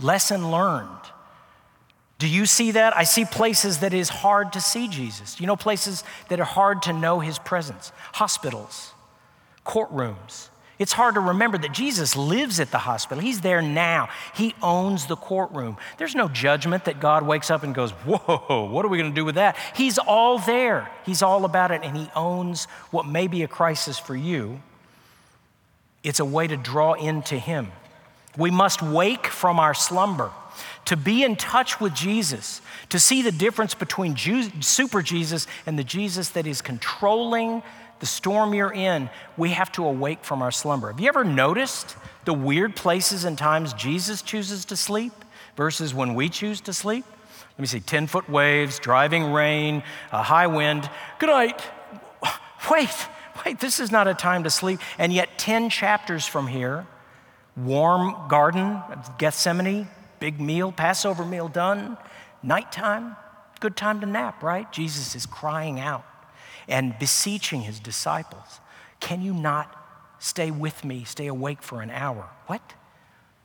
Lesson 0.00 0.50
learned. 0.50 1.00
Do 2.18 2.28
you 2.28 2.46
see 2.46 2.70
that? 2.72 2.96
I 2.96 3.04
see 3.04 3.24
places 3.24 3.78
that 3.78 3.92
is 3.92 4.08
hard 4.08 4.54
to 4.54 4.60
see 4.60 4.88
Jesus. 4.88 5.38
You 5.40 5.46
know, 5.46 5.56
places 5.56 6.02
that 6.28 6.40
are 6.40 6.44
hard 6.44 6.82
to 6.82 6.92
know 6.92 7.20
his 7.20 7.38
presence 7.38 7.92
hospitals, 8.12 8.92
courtrooms. 9.66 10.48
It's 10.78 10.92
hard 10.92 11.14
to 11.14 11.20
remember 11.20 11.56
that 11.58 11.72
Jesus 11.72 12.16
lives 12.16 12.60
at 12.60 12.70
the 12.70 12.78
hospital. 12.78 13.22
He's 13.22 13.40
there 13.40 13.62
now. 13.62 14.10
He 14.34 14.54
owns 14.62 15.06
the 15.06 15.16
courtroom. 15.16 15.78
There's 15.96 16.14
no 16.14 16.28
judgment 16.28 16.84
that 16.84 17.00
God 17.00 17.22
wakes 17.22 17.50
up 17.50 17.62
and 17.62 17.74
goes, 17.74 17.92
Whoa, 17.92 18.68
what 18.70 18.84
are 18.84 18.88
we 18.88 18.98
going 18.98 19.10
to 19.10 19.14
do 19.14 19.24
with 19.24 19.36
that? 19.36 19.56
He's 19.74 19.96
all 19.96 20.38
there. 20.38 20.90
He's 21.06 21.22
all 21.22 21.46
about 21.46 21.70
it, 21.70 21.80
and 21.82 21.96
He 21.96 22.10
owns 22.14 22.66
what 22.90 23.06
may 23.06 23.26
be 23.26 23.42
a 23.42 23.48
crisis 23.48 23.98
for 23.98 24.14
you. 24.14 24.60
It's 26.02 26.20
a 26.20 26.26
way 26.26 26.46
to 26.46 26.58
draw 26.58 26.92
into 26.92 27.38
Him. 27.38 27.72
We 28.36 28.50
must 28.50 28.82
wake 28.82 29.26
from 29.26 29.58
our 29.58 29.72
slumber 29.72 30.30
to 30.86 30.96
be 30.96 31.22
in 31.22 31.36
touch 31.36 31.80
with 31.80 31.94
Jesus, 31.94 32.60
to 32.88 32.98
see 32.98 33.22
the 33.22 33.32
difference 33.32 33.74
between 33.74 34.16
super 34.16 35.02
Jesus 35.02 35.46
and 35.66 35.78
the 35.78 35.84
Jesus 35.84 36.30
that 36.30 36.46
is 36.46 36.62
controlling 36.62 37.62
the 37.98 38.06
storm 38.06 38.54
you're 38.54 38.72
in, 38.72 39.08
we 39.36 39.50
have 39.50 39.72
to 39.72 39.84
awake 39.84 40.22
from 40.22 40.42
our 40.42 40.50
slumber. 40.50 40.88
Have 40.88 41.00
you 41.00 41.08
ever 41.08 41.24
noticed 41.24 41.96
the 42.24 42.34
weird 42.34 42.76
places 42.76 43.24
and 43.24 43.38
times 43.38 43.72
Jesus 43.72 44.22
chooses 44.22 44.64
to 44.66 44.76
sleep 44.76 45.12
versus 45.56 45.94
when 45.94 46.14
we 46.14 46.28
choose 46.28 46.60
to 46.62 46.72
sleep? 46.72 47.04
Let 47.52 47.58
me 47.58 47.66
see 47.66 47.80
10 47.80 48.06
foot 48.06 48.28
waves, 48.28 48.78
driving 48.78 49.32
rain, 49.32 49.82
a 50.12 50.22
high 50.22 50.46
wind. 50.46 50.90
Good 51.18 51.30
night. 51.30 51.62
Wait, 52.70 52.90
wait, 53.44 53.60
this 53.60 53.78
is 53.78 53.92
not 53.92 54.08
a 54.08 54.14
time 54.14 54.42
to 54.42 54.50
sleep. 54.50 54.80
And 54.98 55.12
yet, 55.12 55.38
10 55.38 55.70
chapters 55.70 56.26
from 56.26 56.48
here, 56.48 56.84
warm 57.56 58.26
garden, 58.28 58.82
Gethsemane, 59.18 59.86
big 60.20 60.40
meal, 60.40 60.72
Passover 60.72 61.24
meal 61.24 61.48
done, 61.48 61.96
nighttime, 62.42 63.16
good 63.60 63.76
time 63.76 64.00
to 64.00 64.06
nap, 64.06 64.42
right? 64.42 64.70
Jesus 64.72 65.14
is 65.14 65.26
crying 65.26 65.80
out 65.80 66.04
and 66.68 66.98
beseeching 66.98 67.62
his 67.62 67.80
disciples, 67.80 68.60
Can 69.00 69.22
you 69.22 69.32
not 69.32 69.74
stay 70.18 70.50
with 70.50 70.84
me, 70.84 71.04
stay 71.04 71.26
awake 71.26 71.62
for 71.62 71.82
an 71.82 71.90
hour? 71.90 72.28
What? 72.46 72.62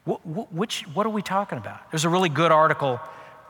What, 0.04 0.52
which, 0.52 0.82
what 0.94 1.06
are 1.06 1.12
we 1.12 1.22
talking 1.22 1.60
about? 1.60 1.92
There's 1.92 2.06
a 2.06 2.10
really 2.10 2.30
good 2.30 2.52
article 2.52 3.00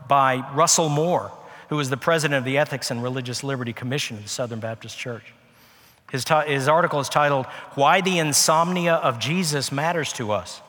by 0.08 0.44
Russell 0.54 0.90
Moore, 0.90 1.32
who 1.70 1.80
is 1.80 1.90
the 1.90 1.98
president 1.98 2.40
of 2.40 2.44
the 2.44 2.58
Ethics 2.58 2.92
and 2.92 3.02
Religious 3.02 3.42
Liberty 3.42 3.72
Commission 3.72 4.18
of 4.18 4.24
the 4.24 4.30
Southern 4.30 4.60
Baptist 4.60 4.98
Church. 4.98 5.24
His, 6.12 6.26
t- 6.26 6.34
his 6.48 6.68
article 6.68 7.00
is 7.00 7.08
titled, 7.08 7.46
Why 7.76 8.02
the 8.02 8.20
Insomnia 8.20 8.96
of 8.96 9.18
Jesus 9.18 9.72
Matters 9.72 10.12
to 10.14 10.34
Us. 10.34 10.62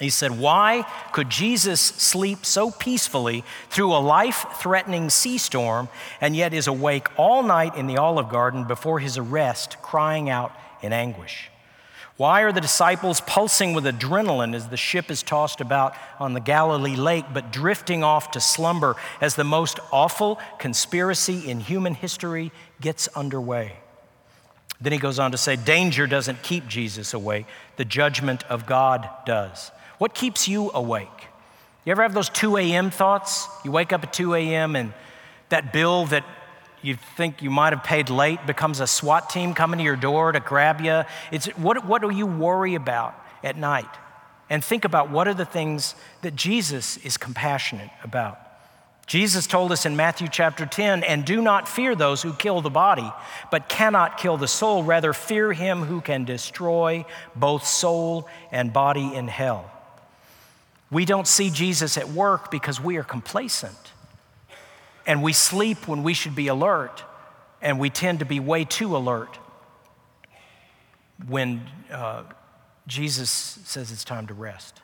He 0.00 0.10
said, 0.10 0.38
Why 0.38 0.84
could 1.12 1.30
Jesus 1.30 1.80
sleep 1.80 2.44
so 2.44 2.70
peacefully 2.70 3.44
through 3.70 3.92
a 3.94 3.98
life 3.98 4.46
threatening 4.56 5.10
sea 5.10 5.38
storm 5.38 5.88
and 6.20 6.34
yet 6.34 6.54
is 6.54 6.66
awake 6.66 7.08
all 7.18 7.42
night 7.42 7.76
in 7.76 7.86
the 7.86 7.98
Olive 7.98 8.28
Garden 8.28 8.64
before 8.64 9.00
his 9.00 9.18
arrest, 9.18 9.76
crying 9.82 10.30
out 10.30 10.52
in 10.82 10.92
anguish? 10.92 11.50
Why 12.16 12.42
are 12.42 12.52
the 12.52 12.60
disciples 12.60 13.20
pulsing 13.20 13.74
with 13.74 13.84
adrenaline 13.84 14.54
as 14.54 14.68
the 14.68 14.76
ship 14.76 15.10
is 15.10 15.22
tossed 15.22 15.60
about 15.60 15.94
on 16.20 16.34
the 16.34 16.40
Galilee 16.40 16.96
lake, 16.96 17.24
but 17.32 17.50
drifting 17.50 18.04
off 18.04 18.32
to 18.32 18.40
slumber 18.40 18.96
as 19.20 19.34
the 19.34 19.44
most 19.44 19.80
awful 19.90 20.38
conspiracy 20.58 21.50
in 21.50 21.60
human 21.60 21.94
history 21.94 22.52
gets 22.80 23.08
underway? 23.08 23.81
Then 24.82 24.92
he 24.92 24.98
goes 24.98 25.18
on 25.18 25.30
to 25.30 25.38
say, 25.38 25.56
Danger 25.56 26.06
doesn't 26.06 26.42
keep 26.42 26.66
Jesus 26.66 27.14
awake, 27.14 27.46
the 27.76 27.84
judgment 27.84 28.44
of 28.50 28.66
God 28.66 29.08
does. 29.24 29.70
What 29.98 30.14
keeps 30.14 30.48
you 30.48 30.70
awake? 30.74 31.28
You 31.84 31.92
ever 31.92 32.02
have 32.02 32.14
those 32.14 32.28
2 32.28 32.56
a.m. 32.56 32.90
thoughts? 32.90 33.46
You 33.64 33.70
wake 33.70 33.92
up 33.92 34.02
at 34.02 34.12
2 34.12 34.34
a.m. 34.34 34.76
and 34.76 34.92
that 35.48 35.72
bill 35.72 36.06
that 36.06 36.24
you 36.82 36.96
think 37.16 37.42
you 37.42 37.50
might 37.50 37.72
have 37.72 37.84
paid 37.84 38.10
late 38.10 38.44
becomes 38.46 38.80
a 38.80 38.86
SWAT 38.86 39.30
team 39.30 39.54
coming 39.54 39.78
to 39.78 39.84
your 39.84 39.96
door 39.96 40.32
to 40.32 40.40
grab 40.40 40.80
you. 40.80 41.04
It's, 41.30 41.46
what, 41.56 41.86
what 41.86 42.02
do 42.02 42.10
you 42.10 42.26
worry 42.26 42.74
about 42.74 43.14
at 43.44 43.56
night? 43.56 43.88
And 44.50 44.64
think 44.64 44.84
about 44.84 45.10
what 45.10 45.28
are 45.28 45.34
the 45.34 45.44
things 45.44 45.94
that 46.22 46.34
Jesus 46.34 46.96
is 46.98 47.16
compassionate 47.16 47.90
about. 48.02 48.38
Jesus 49.06 49.46
told 49.46 49.72
us 49.72 49.84
in 49.84 49.96
Matthew 49.96 50.28
chapter 50.28 50.64
10, 50.64 51.02
and 51.02 51.24
do 51.24 51.42
not 51.42 51.68
fear 51.68 51.94
those 51.94 52.22
who 52.22 52.32
kill 52.32 52.60
the 52.60 52.70
body, 52.70 53.10
but 53.50 53.68
cannot 53.68 54.16
kill 54.16 54.36
the 54.36 54.48
soul. 54.48 54.84
Rather, 54.84 55.12
fear 55.12 55.52
him 55.52 55.82
who 55.82 56.00
can 56.00 56.24
destroy 56.24 57.04
both 57.34 57.66
soul 57.66 58.28
and 58.50 58.72
body 58.72 59.14
in 59.14 59.28
hell. 59.28 59.70
We 60.90 61.04
don't 61.04 61.26
see 61.26 61.50
Jesus 61.50 61.98
at 61.98 62.08
work 62.08 62.50
because 62.50 62.80
we 62.80 62.96
are 62.96 63.02
complacent. 63.02 63.92
And 65.06 65.22
we 65.22 65.32
sleep 65.32 65.88
when 65.88 66.02
we 66.02 66.14
should 66.14 66.36
be 66.36 66.46
alert, 66.46 67.02
and 67.60 67.80
we 67.80 67.90
tend 67.90 68.20
to 68.20 68.24
be 68.24 68.38
way 68.38 68.64
too 68.64 68.96
alert 68.96 69.38
when 71.26 71.62
uh, 71.90 72.22
Jesus 72.86 73.30
says 73.30 73.90
it's 73.90 74.04
time 74.04 74.26
to 74.28 74.34
rest. 74.34 74.80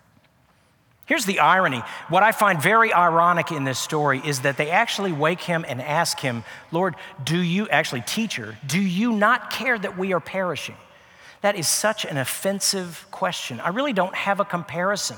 Here's 1.09 1.25
the 1.25 1.39
irony. 1.41 1.83
What 2.11 2.23
I 2.23 2.33
find 2.33 2.61
very 2.61 2.93
ironic 2.93 3.51
in 3.51 3.65
this 3.65 3.79
story 3.79 4.21
is 4.23 4.41
that 4.41 4.59
they 4.59 4.69
actually 4.69 5.11
wake 5.11 5.41
him 5.41 5.65
and 5.67 5.81
ask 5.81 6.21
him, 6.21 6.45
Lord, 6.71 6.97
do 7.25 7.39
you, 7.39 7.67
actually, 7.71 8.03
teacher, 8.03 8.59
do 8.67 8.79
you 8.79 9.13
not 9.13 9.51
care 9.51 9.79
that 9.79 9.97
we 9.97 10.13
are 10.13 10.21
perishing? 10.21 10.77
That 11.41 11.57
is 11.57 11.67
such 11.67 12.05
an 12.05 12.19
offensive 12.19 13.07
question. 13.11 13.59
I 13.59 13.71
really 13.71 13.95
don't 13.95 14.15
have 14.15 14.39
a 14.39 14.45
comparison. 14.45 15.17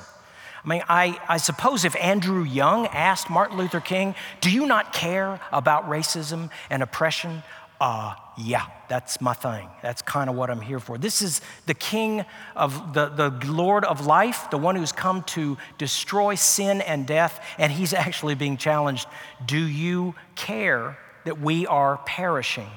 I 0.65 0.69
mean, 0.69 0.83
I, 0.89 1.19
I 1.29 1.39
suppose 1.39 1.85
if 1.85 1.97
Andrew 1.97 2.45
Young 2.45 2.87
asked 2.87 3.29
Martin 3.29 3.57
Luther 3.59 3.81
King, 3.81 4.15
Do 4.41 4.51
you 4.51 4.67
not 4.67 4.93
care 4.93 5.41
about 5.51 5.89
racism 5.89 6.51
and 6.69 6.85
oppression? 6.85 7.43
Uh, 7.81 8.15
yeah, 8.37 8.67
that's 8.89 9.23
my 9.23 9.33
thing. 9.33 9.67
That's 9.83 10.03
kind 10.03 10.29
of 10.29 10.37
what 10.37 10.51
I'm 10.51 10.61
here 10.61 10.81
for. 10.81 10.99
This 10.99 11.23
is 11.23 11.41
the 11.65 11.73
King 11.73 12.27
of 12.55 12.93
the, 12.93 13.09
the 13.09 13.31
Lord 13.47 13.87
of 13.87 14.05
life, 14.05 14.51
the 14.51 14.59
one 14.59 14.77
who's 14.77 14.93
come 14.93 15.23
to 15.29 15.57
destroy 15.79 16.35
sin 16.35 16.83
and 16.83 17.07
death, 17.07 17.43
and 17.57 17.73
he's 17.73 17.95
actually 17.95 18.35
being 18.35 18.59
challenged. 18.59 19.09
Do 19.47 19.59
you 19.59 20.15
care 20.35 20.99
that 21.25 21.41
we 21.41 21.67
are 21.67 21.97
perishing? 22.05 22.69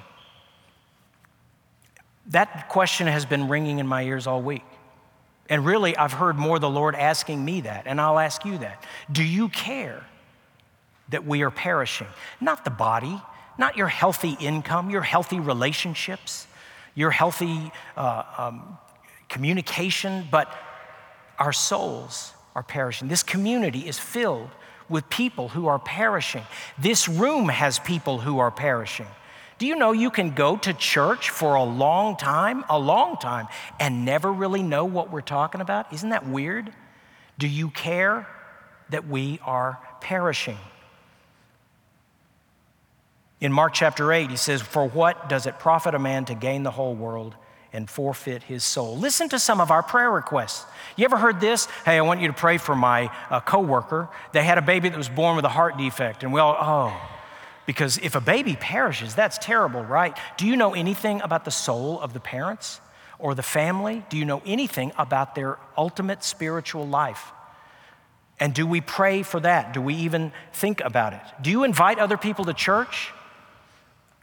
That 2.27 2.69
question 2.69 3.07
has 3.07 3.25
been 3.25 3.49
ringing 3.49 3.79
in 3.79 3.87
my 3.87 4.03
ears 4.03 4.25
all 4.25 4.41
week. 4.41 4.63
And 5.49 5.65
really, 5.65 5.97
I've 5.97 6.13
heard 6.13 6.37
more 6.37 6.59
the 6.59 6.69
Lord 6.69 6.95
asking 6.95 7.43
me 7.43 7.61
that, 7.61 7.83
and 7.87 7.99
I'll 7.99 8.19
ask 8.19 8.45
you 8.45 8.57
that. 8.59 8.81
Do 9.11 9.23
you 9.23 9.49
care 9.49 10.05
that 11.09 11.25
we 11.25 11.41
are 11.41 11.51
perishing? 11.51 12.07
Not 12.39 12.63
the 12.63 12.71
body, 12.71 13.21
not 13.57 13.77
your 13.77 13.87
healthy 13.87 14.35
income, 14.39 14.89
your 14.89 15.01
healthy 15.01 15.39
relationships, 15.39 16.47
your 16.95 17.11
healthy 17.11 17.71
uh, 17.97 18.23
um, 18.37 18.77
communication, 19.29 20.27
but 20.31 20.53
our 21.39 21.53
souls 21.53 22.33
are 22.55 22.63
perishing. 22.63 23.07
This 23.07 23.23
community 23.23 23.87
is 23.87 23.97
filled 23.97 24.49
with 24.89 25.09
people 25.09 25.49
who 25.49 25.67
are 25.67 25.79
perishing. 25.79 26.43
This 26.77 27.07
room 27.07 27.49
has 27.49 27.79
people 27.79 28.19
who 28.19 28.39
are 28.39 28.51
perishing. 28.51 29.07
Do 29.57 29.67
you 29.67 29.75
know 29.75 29.91
you 29.91 30.11
can 30.11 30.31
go 30.31 30.57
to 30.57 30.73
church 30.73 31.29
for 31.29 31.55
a 31.55 31.63
long 31.63 32.17
time, 32.17 32.63
a 32.69 32.77
long 32.77 33.17
time, 33.17 33.47
and 33.79 34.03
never 34.03 34.31
really 34.31 34.61
know 34.61 34.85
what 34.85 35.11
we're 35.11 35.21
talking 35.21 35.61
about? 35.61 35.91
Isn't 35.93 36.09
that 36.09 36.27
weird? 36.27 36.71
Do 37.37 37.47
you 37.47 37.69
care 37.69 38.27
that 38.89 39.07
we 39.07 39.39
are 39.43 39.79
perishing? 40.01 40.57
In 43.43 43.51
Mark 43.51 43.73
chapter 43.73 44.13
8, 44.13 44.29
he 44.29 44.37
says, 44.37 44.61
For 44.61 44.87
what 44.87 45.27
does 45.27 45.47
it 45.47 45.59
profit 45.59 45.93
a 45.93 45.99
man 45.99 46.23
to 46.25 46.33
gain 46.33 46.63
the 46.63 46.71
whole 46.71 46.95
world 46.95 47.35
and 47.73 47.89
forfeit 47.89 48.41
his 48.41 48.63
soul? 48.63 48.97
Listen 48.97 49.27
to 49.27 49.37
some 49.37 49.59
of 49.59 49.69
our 49.69 49.83
prayer 49.83 50.09
requests. 50.09 50.65
You 50.95 51.03
ever 51.03 51.17
heard 51.17 51.41
this? 51.41 51.65
Hey, 51.83 51.97
I 51.97 52.01
want 52.03 52.21
you 52.21 52.27
to 52.27 52.33
pray 52.33 52.57
for 52.57 52.73
my 52.73 53.13
uh, 53.29 53.41
coworker. 53.41 54.07
They 54.31 54.45
had 54.45 54.57
a 54.57 54.61
baby 54.61 54.87
that 54.87 54.97
was 54.97 55.09
born 55.09 55.35
with 55.35 55.43
a 55.43 55.49
heart 55.49 55.77
defect, 55.77 56.23
and 56.23 56.31
we 56.31 56.39
all, 56.39 56.55
oh, 56.57 57.09
because 57.65 57.97
if 57.97 58.15
a 58.15 58.21
baby 58.21 58.55
perishes, 58.57 59.13
that's 59.13 59.37
terrible, 59.39 59.83
right? 59.83 60.17
Do 60.37 60.47
you 60.47 60.55
know 60.55 60.73
anything 60.73 61.19
about 61.19 61.43
the 61.43 61.51
soul 61.51 61.99
of 61.99 62.13
the 62.13 62.21
parents 62.21 62.79
or 63.19 63.35
the 63.35 63.43
family? 63.43 64.05
Do 64.07 64.15
you 64.15 64.23
know 64.23 64.41
anything 64.45 64.93
about 64.97 65.35
their 65.35 65.59
ultimate 65.77 66.23
spiritual 66.23 66.87
life? 66.87 67.33
And 68.39 68.53
do 68.53 68.65
we 68.65 68.79
pray 68.79 69.21
for 69.21 69.41
that? 69.41 69.73
Do 69.73 69.81
we 69.81 69.95
even 69.95 70.31
think 70.53 70.79
about 70.79 71.11
it? 71.11 71.21
Do 71.41 71.51
you 71.51 71.65
invite 71.65 71.99
other 71.99 72.15
people 72.15 72.45
to 72.45 72.53
church? 72.53 73.11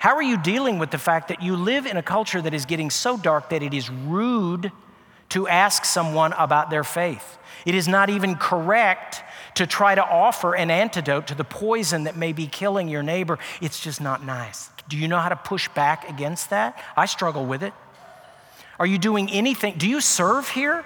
How 0.00 0.16
are 0.16 0.22
you 0.22 0.38
dealing 0.38 0.78
with 0.78 0.90
the 0.90 0.98
fact 0.98 1.28
that 1.28 1.42
you 1.42 1.54
live 1.54 1.84
in 1.84 1.98
a 1.98 2.02
culture 2.02 2.40
that 2.40 2.54
is 2.54 2.64
getting 2.64 2.88
so 2.88 3.18
dark 3.18 3.50
that 3.50 3.62
it 3.62 3.74
is 3.74 3.90
rude 3.90 4.72
to 5.28 5.46
ask 5.46 5.84
someone 5.84 6.32
about 6.38 6.70
their 6.70 6.84
faith? 6.84 7.36
It 7.66 7.74
is 7.74 7.86
not 7.86 8.08
even 8.08 8.36
correct 8.36 9.22
to 9.56 9.66
try 9.66 9.94
to 9.94 10.02
offer 10.02 10.56
an 10.56 10.70
antidote 10.70 11.26
to 11.26 11.34
the 11.34 11.44
poison 11.44 12.04
that 12.04 12.16
may 12.16 12.32
be 12.32 12.46
killing 12.46 12.88
your 12.88 13.02
neighbor. 13.02 13.38
It's 13.60 13.78
just 13.78 14.00
not 14.00 14.24
nice. 14.24 14.70
Do 14.88 14.96
you 14.96 15.06
know 15.06 15.18
how 15.18 15.28
to 15.28 15.36
push 15.36 15.68
back 15.68 16.08
against 16.08 16.48
that? 16.48 16.82
I 16.96 17.04
struggle 17.04 17.44
with 17.44 17.62
it. 17.62 17.74
Are 18.78 18.86
you 18.86 18.96
doing 18.96 19.30
anything? 19.30 19.76
Do 19.76 19.86
you 19.86 20.00
serve 20.00 20.48
here? 20.48 20.82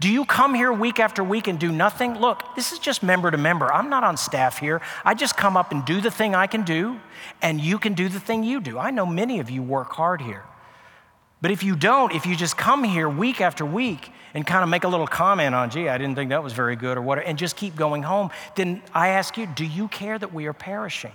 Do 0.00 0.08
you 0.08 0.24
come 0.24 0.54
here 0.54 0.72
week 0.72 1.00
after 1.00 1.24
week 1.24 1.48
and 1.48 1.58
do 1.58 1.72
nothing? 1.72 2.18
Look, 2.18 2.54
this 2.54 2.70
is 2.72 2.78
just 2.78 3.02
member 3.02 3.32
to 3.32 3.36
member. 3.36 3.72
I'm 3.72 3.90
not 3.90 4.04
on 4.04 4.16
staff 4.16 4.58
here. 4.58 4.80
I 5.04 5.14
just 5.14 5.36
come 5.36 5.56
up 5.56 5.72
and 5.72 5.84
do 5.84 6.00
the 6.00 6.10
thing 6.10 6.36
I 6.36 6.46
can 6.46 6.62
do, 6.62 7.00
and 7.42 7.60
you 7.60 7.78
can 7.78 7.94
do 7.94 8.08
the 8.08 8.20
thing 8.20 8.44
you 8.44 8.60
do. 8.60 8.78
I 8.78 8.92
know 8.92 9.04
many 9.04 9.40
of 9.40 9.50
you 9.50 9.60
work 9.60 9.90
hard 9.90 10.20
here. 10.20 10.44
But 11.40 11.50
if 11.50 11.64
you 11.64 11.74
don't, 11.74 12.14
if 12.14 12.26
you 12.26 12.36
just 12.36 12.56
come 12.56 12.84
here 12.84 13.08
week 13.08 13.40
after 13.40 13.64
week 13.64 14.10
and 14.34 14.46
kind 14.46 14.62
of 14.62 14.68
make 14.68 14.84
a 14.84 14.88
little 14.88 15.06
comment 15.06 15.54
on, 15.54 15.70
gee, 15.70 15.88
I 15.88 15.98
didn't 15.98 16.14
think 16.14 16.30
that 16.30 16.44
was 16.44 16.52
very 16.52 16.76
good 16.76 16.96
or 16.96 17.02
whatever, 17.02 17.26
and 17.26 17.36
just 17.36 17.56
keep 17.56 17.74
going 17.74 18.04
home, 18.04 18.30
then 18.54 18.82
I 18.94 19.08
ask 19.08 19.36
you, 19.36 19.46
do 19.46 19.64
you 19.64 19.88
care 19.88 20.18
that 20.18 20.32
we 20.32 20.46
are 20.46 20.52
perishing? 20.52 21.12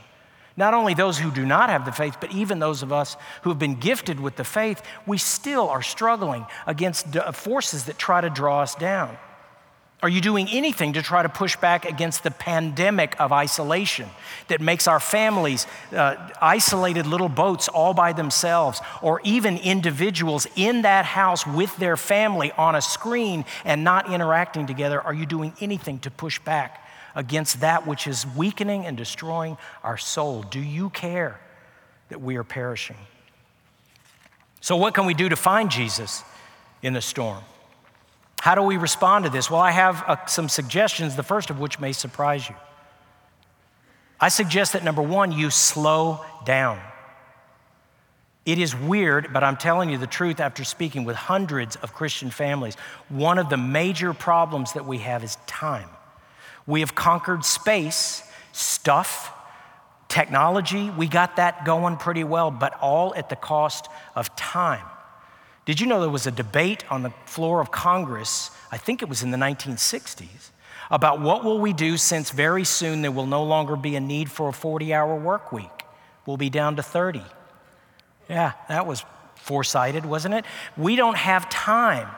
Not 0.56 0.74
only 0.74 0.94
those 0.94 1.18
who 1.18 1.32
do 1.32 1.46
not 1.46 1.70
have 1.70 1.86
the 1.86 1.92
faith, 1.92 2.18
but 2.20 2.32
even 2.32 2.60
those 2.60 2.84
of 2.84 2.94
us 2.94 3.18
who 3.42 3.50
have 3.50 3.58
been 3.58 3.76
gifted 3.76 4.20
with 4.20 4.36
the 4.36 4.44
faith, 4.44 4.84
we 5.08 5.18
still 5.18 5.68
are 5.70 5.82
struggling 5.82 6.46
against 6.68 7.08
forces 7.34 7.86
that 7.86 7.98
try 7.98 8.22
to 8.22 8.30
draw 8.30 8.62
us 8.62 8.76
down. 8.76 9.18
Are 10.04 10.10
you 10.10 10.20
doing 10.20 10.50
anything 10.52 10.94
to 10.94 11.02
try 11.02 11.24
to 11.24 11.30
push 11.30 11.56
back 11.56 11.86
against 11.86 12.24
the 12.24 12.30
pandemic 12.30 13.16
of 13.22 13.32
isolation 13.32 14.10
that 14.50 14.60
makes 14.60 14.86
our 14.86 15.00
families 15.00 15.66
uh, 15.94 16.30
isolated 16.42 17.08
little 17.08 17.30
boats 17.30 17.70
all 17.70 17.94
by 17.94 18.12
themselves, 18.12 18.82
or 19.02 19.22
even 19.24 19.58
individuals 19.58 20.46
in 20.58 20.82
that 20.82 21.06
house 21.06 21.48
with 21.48 21.76
their 21.78 21.96
family 21.96 22.52
on 22.58 22.76
a 22.76 22.82
screen 22.82 23.46
and 23.64 23.86
not 23.86 24.12
interacting 24.12 24.68
together? 24.68 25.00
Are 25.00 25.14
you 25.14 25.26
doing 25.26 25.54
anything 25.62 26.00
to 26.00 26.12
push 26.12 26.38
back 26.38 26.83
against 27.16 27.62
that 27.62 27.86
which 27.88 28.08
is 28.08 28.26
weakening 28.36 28.86
and 28.86 28.98
destroying 28.98 29.58
our 29.84 29.98
soul? 29.98 30.44
Do 30.44 30.60
you 30.60 30.90
care 30.90 31.40
that 32.10 32.22
we 32.22 32.36
are 32.38 32.44
perishing? 32.44 32.98
So, 34.62 34.76
what 34.76 34.94
can 34.94 35.06
we 35.06 35.14
do 35.14 35.30
to 35.30 35.36
find 35.36 35.70
Jesus 35.70 36.24
in 36.82 36.94
the 36.94 37.02
storm? 37.02 37.44
How 38.40 38.56
do 38.56 38.62
we 38.62 38.78
respond 38.78 39.26
to 39.26 39.32
this? 39.32 39.50
Well, 39.50 39.62
I 39.62 39.72
have 39.72 40.04
uh, 40.06 40.26
some 40.26 40.50
suggestions, 40.50 41.16
the 41.16 41.24
first 41.24 41.50
of 41.50 41.60
which 41.60 41.80
may 41.80 41.94
surprise 41.94 42.48
you. 42.48 42.56
I 44.20 44.30
suggest 44.30 44.74
that 44.74 44.84
number 44.84 45.02
one, 45.02 45.32
you 45.32 45.50
slow 45.50 46.24
down. 46.46 46.80
It 48.46 48.58
is 48.58 48.76
weird, 48.76 49.32
but 49.32 49.44
I'm 49.44 49.56
telling 49.56 49.90
you 49.90 49.98
the 49.98 50.08
truth 50.08 50.42
after 50.42 50.66
speaking 50.66 51.06
with 51.06 51.16
hundreds 51.16 51.78
of 51.78 51.94
Christian 51.94 52.30
families. 52.30 52.76
One 53.08 53.38
of 53.38 53.50
the 53.50 53.58
major 53.58 54.14
problems 54.14 54.74
that 54.74 54.86
we 54.86 54.98
have 55.00 55.24
is 55.24 55.38
time. 55.48 55.88
We 56.66 56.80
have 56.80 56.96
conquered 56.96 57.46
space, 57.46 58.24
stuff, 58.52 59.32
technology. 60.08 60.90
We 60.92 61.08
got 61.08 61.38
that 61.38 61.66
going 61.66 61.98
pretty 61.98 62.24
well, 62.24 62.52
but 62.52 62.80
all 62.80 63.14
at 63.16 63.30
the 63.30 63.36
cost 63.36 63.88
of 64.16 64.36
time. 64.36 64.86
Did 65.66 65.80
you 65.80 65.88
know 65.88 66.02
there 66.02 66.10
was 66.10 66.28
a 66.28 66.32
debate 66.32 66.84
on 66.90 67.04
the 67.04 67.12
floor 67.26 67.62
of 67.62 67.72
Congress, 67.72 68.52
I 68.72 68.78
think 68.78 69.02
it 69.02 69.10
was 69.10 69.24
in 69.24 69.32
the 69.32 69.38
1960s, 69.38 70.52
about 70.92 71.22
what 71.22 71.44
will 71.44 71.60
we 71.60 71.74
do 71.74 71.98
since 71.98 72.32
very 72.32 72.66
soon 72.66 73.02
there 73.02 73.12
will 73.12 73.26
no 73.26 73.44
longer 73.44 73.76
be 73.76 73.96
a 73.96 74.00
need 74.00 74.30
for 74.30 74.50
a 74.50 74.54
40 74.54 74.94
hour 74.94 75.16
work 75.16 75.52
week? 75.52 75.84
We'll 76.26 76.38
be 76.38 76.50
down 76.50 76.76
to 76.76 76.84
30. 76.84 77.22
Yeah, 78.30 78.54
that 78.70 78.86
was 78.86 79.04
foresighted, 79.36 80.06
wasn't 80.06 80.36
it? 80.36 80.46
We 80.78 80.96
don't 80.96 81.18
have 81.18 81.50
time. 81.50 82.10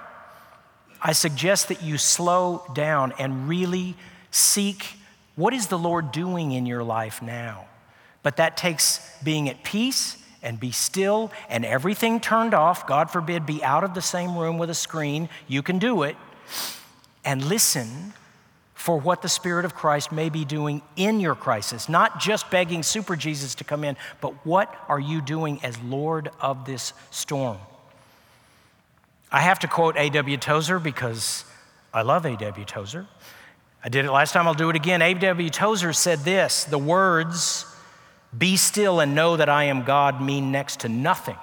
I 1.02 1.14
suggest 1.14 1.68
that 1.70 1.84
you 1.84 1.98
slow 1.98 2.66
down 2.74 3.14
and 3.20 3.48
really 3.48 3.96
seek 4.36 4.98
what 5.36 5.54
is 5.54 5.68
the 5.68 5.78
Lord 5.78 6.12
doing 6.12 6.52
in 6.52 6.66
your 6.66 6.84
life 6.84 7.22
now? 7.22 7.66
But 8.24 8.38
that 8.38 8.58
takes 8.58 9.00
being 9.24 9.50
at 9.50 9.64
peace 9.64 10.18
and 10.42 10.60
be 10.60 10.72
still 10.72 11.32
and 11.50 11.66
everything 11.66 12.20
turned 12.20 12.54
off. 12.54 12.88
God 12.88 13.12
forbid, 13.12 13.46
be 13.46 13.64
out 13.64 13.84
of 13.84 13.94
the 13.94 14.02
same 14.02 14.38
room 14.38 14.58
with 14.58 14.70
a 14.70 14.76
screen. 14.76 15.30
You 15.48 15.62
can 15.62 15.78
do 15.78 16.04
it. 16.04 16.16
And 17.24 17.44
listen 17.46 18.14
for 18.74 19.00
what 19.00 19.22
the 19.22 19.30
Spirit 19.30 19.66
of 19.66 19.74
Christ 19.74 20.12
may 20.12 20.30
be 20.30 20.46
doing 20.46 20.82
in 20.96 21.20
your 21.20 21.36
crisis. 21.36 21.90
Not 21.90 22.20
just 22.20 22.50
begging 22.52 22.84
Super 22.84 23.16
Jesus 23.16 23.56
to 23.56 23.64
come 23.64 23.84
in, 23.84 23.98
but 24.22 24.46
what 24.46 24.74
are 24.88 25.00
you 25.00 25.22
doing 25.22 25.60
as 25.64 25.78
Lord 25.80 26.30
of 26.40 26.66
this 26.66 26.94
storm? 27.10 27.58
I 29.32 29.42
have 29.42 29.60
to 29.60 29.68
quote 29.68 29.98
A.W. 29.98 30.38
Tozer 30.38 30.80
because 30.80 31.46
I 31.94 32.04
love 32.04 32.26
A.W. 32.26 32.66
Tozer. 32.66 33.08
I 33.86 33.90
did 33.90 34.04
it 34.04 34.12
last 34.12 34.34
time, 34.34 34.48
I'll 34.48 34.56
do 34.56 34.72
it 34.72 34.76
again. 34.76 35.04
A.W. 35.04 35.52
Tozer 35.52 35.94
said 35.94 36.22
this 36.22 36.64
The 36.64 36.80
words, 36.80 37.68
be 38.36 38.58
still 38.58 39.00
and 39.00 39.14
know 39.14 39.38
that 39.38 39.48
I 39.48 39.66
am 39.66 39.84
God 39.84 40.20
mean 40.20 40.52
next 40.52 40.80
to 40.80 40.90
nothing 40.90 41.38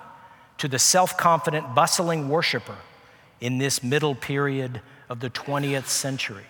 to 0.58 0.66
the 0.66 0.78
self 0.78 1.16
confident, 1.16 1.76
bustling 1.76 2.28
worshiper 2.28 2.76
in 3.40 3.58
this 3.58 3.84
middle 3.84 4.16
period 4.16 4.80
of 5.08 5.20
the 5.20 5.30
20th 5.30 5.86
century. 5.86 6.46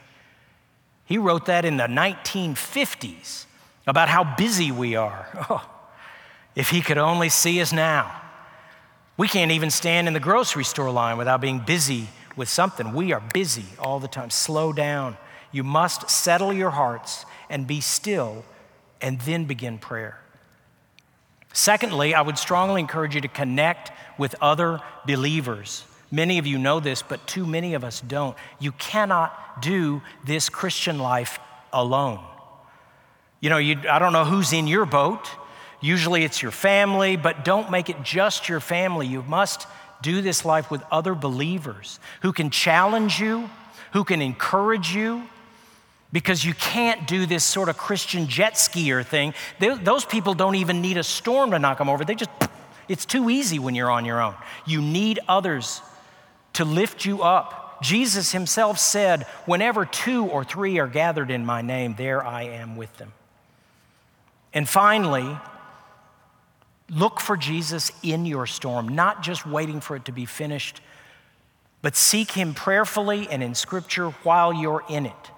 He 1.04 1.18
wrote 1.18 1.44
that 1.46 1.66
in 1.66 1.76
the 1.76 1.84
1950s 1.84 3.44
about 3.86 4.08
how 4.08 4.34
busy 4.36 4.72
we 4.72 4.96
are. 4.96 5.28
Oh, 5.50 5.68
if 6.54 6.70
he 6.70 6.80
could 6.80 6.98
only 6.98 7.28
see 7.28 7.60
us 7.60 7.72
now. 7.72 8.18
We 9.18 9.28
can't 9.28 9.50
even 9.50 9.70
stand 9.70 10.08
in 10.08 10.14
the 10.14 10.20
grocery 10.20 10.64
store 10.64 10.90
line 10.90 11.18
without 11.18 11.42
being 11.42 11.60
busy 11.60 12.08
with 12.34 12.48
something. 12.48 12.94
We 12.94 13.12
are 13.12 13.22
busy 13.32 13.64
all 13.78 14.00
the 14.00 14.08
time. 14.08 14.30
Slow 14.30 14.72
down. 14.72 15.16
You 15.52 15.62
must 15.62 16.10
settle 16.10 16.52
your 16.52 16.70
hearts 16.70 17.24
and 17.48 17.66
be 17.66 17.80
still 17.80 18.44
and 19.00 19.20
then 19.20 19.44
begin 19.44 19.78
prayer. 19.78 20.18
Secondly, 21.52 22.14
I 22.14 22.22
would 22.22 22.38
strongly 22.38 22.80
encourage 22.80 23.14
you 23.14 23.20
to 23.20 23.28
connect 23.28 23.92
with 24.18 24.34
other 24.40 24.80
believers. 25.06 25.84
Many 26.10 26.38
of 26.38 26.46
you 26.46 26.58
know 26.58 26.80
this, 26.80 27.02
but 27.02 27.26
too 27.26 27.46
many 27.46 27.74
of 27.74 27.84
us 27.84 28.00
don't. 28.00 28.36
You 28.58 28.72
cannot 28.72 29.60
do 29.60 30.02
this 30.24 30.48
Christian 30.48 30.98
life 30.98 31.38
alone. 31.72 32.20
You 33.40 33.50
know, 33.50 33.58
you, 33.58 33.80
I 33.90 33.98
don't 33.98 34.12
know 34.12 34.24
who's 34.24 34.52
in 34.52 34.66
your 34.66 34.86
boat. 34.86 35.28
Usually 35.80 36.24
it's 36.24 36.40
your 36.40 36.52
family, 36.52 37.16
but 37.16 37.44
don't 37.44 37.70
make 37.70 37.90
it 37.90 38.02
just 38.02 38.48
your 38.48 38.60
family. 38.60 39.06
You 39.06 39.22
must 39.22 39.66
do 40.00 40.22
this 40.22 40.44
life 40.44 40.70
with 40.70 40.82
other 40.90 41.14
believers 41.14 41.98
who 42.22 42.32
can 42.32 42.50
challenge 42.50 43.20
you, 43.20 43.50
who 43.92 44.04
can 44.04 44.22
encourage 44.22 44.94
you, 44.94 45.28
because 46.12 46.44
you 46.44 46.54
can't 46.54 47.06
do 47.06 47.26
this 47.26 47.44
sort 47.44 47.68
of 47.68 47.76
Christian 47.76 48.28
jet 48.28 48.54
skier 48.54 49.04
thing. 49.04 49.34
They, 49.58 49.74
those 49.76 50.04
people 50.04 50.34
don't 50.34 50.56
even 50.56 50.80
need 50.80 50.98
a 50.98 51.02
storm 51.02 51.50
to 51.52 51.58
knock 51.58 51.78
them 51.78 51.88
over. 51.88 52.04
They 52.04 52.14
just, 52.14 52.30
it's 52.88 53.06
too 53.06 53.30
easy 53.30 53.58
when 53.58 53.74
you're 53.74 53.90
on 53.90 54.04
your 54.04 54.20
own. 54.20 54.34
You 54.66 54.82
need 54.82 55.20
others 55.28 55.80
to 56.54 56.64
lift 56.64 57.04
you 57.04 57.22
up. 57.22 57.82
Jesus 57.82 58.32
himself 58.32 58.78
said, 58.78 59.24
Whenever 59.46 59.84
two 59.84 60.26
or 60.26 60.44
three 60.44 60.78
are 60.78 60.86
gathered 60.86 61.30
in 61.30 61.44
my 61.44 61.62
name, 61.62 61.94
there 61.96 62.24
I 62.24 62.42
am 62.42 62.76
with 62.76 62.96
them. 62.98 63.12
And 64.54 64.68
finally, 64.68 65.38
look 66.90 67.20
for 67.20 67.36
Jesus 67.36 67.90
in 68.02 68.26
your 68.26 68.46
storm, 68.46 68.88
not 68.88 69.22
just 69.22 69.46
waiting 69.46 69.80
for 69.80 69.96
it 69.96 70.04
to 70.04 70.12
be 70.12 70.26
finished 70.26 70.82
but 71.82 71.96
seek 71.96 72.30
Him 72.30 72.54
prayerfully 72.54 73.28
and 73.28 73.42
in 73.42 73.54
Scripture 73.54 74.10
while 74.22 74.54
you're 74.54 74.84
in 74.88 75.04
it. 75.04 75.30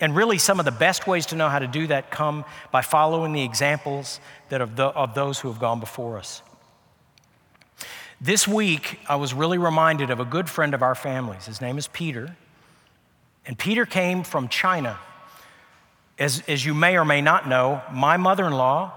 And 0.00 0.14
really, 0.14 0.38
some 0.38 0.58
of 0.60 0.64
the 0.64 0.70
best 0.70 1.06
ways 1.06 1.26
to 1.26 1.36
know 1.36 1.48
how 1.48 1.58
to 1.58 1.66
do 1.66 1.88
that 1.88 2.10
come 2.10 2.44
by 2.70 2.82
following 2.82 3.32
the 3.32 3.42
examples 3.42 4.20
that 4.48 4.60
of, 4.60 4.76
the, 4.76 4.84
of 4.86 5.14
those 5.14 5.40
who 5.40 5.48
have 5.48 5.58
gone 5.58 5.80
before 5.80 6.18
us. 6.18 6.42
This 8.20 8.46
week, 8.46 8.98
I 9.08 9.16
was 9.16 9.34
really 9.34 9.58
reminded 9.58 10.10
of 10.10 10.20
a 10.20 10.24
good 10.24 10.48
friend 10.48 10.74
of 10.74 10.82
our 10.82 10.94
family's. 10.94 11.46
His 11.46 11.60
name 11.60 11.78
is 11.78 11.88
Peter. 11.88 12.36
And 13.46 13.58
Peter 13.58 13.86
came 13.86 14.24
from 14.24 14.48
China. 14.48 14.98
As, 16.18 16.42
as 16.48 16.64
you 16.64 16.74
may 16.74 16.96
or 16.96 17.04
may 17.04 17.20
not 17.20 17.48
know, 17.48 17.80
my 17.92 18.16
mother 18.16 18.46
in 18.46 18.52
law, 18.52 18.92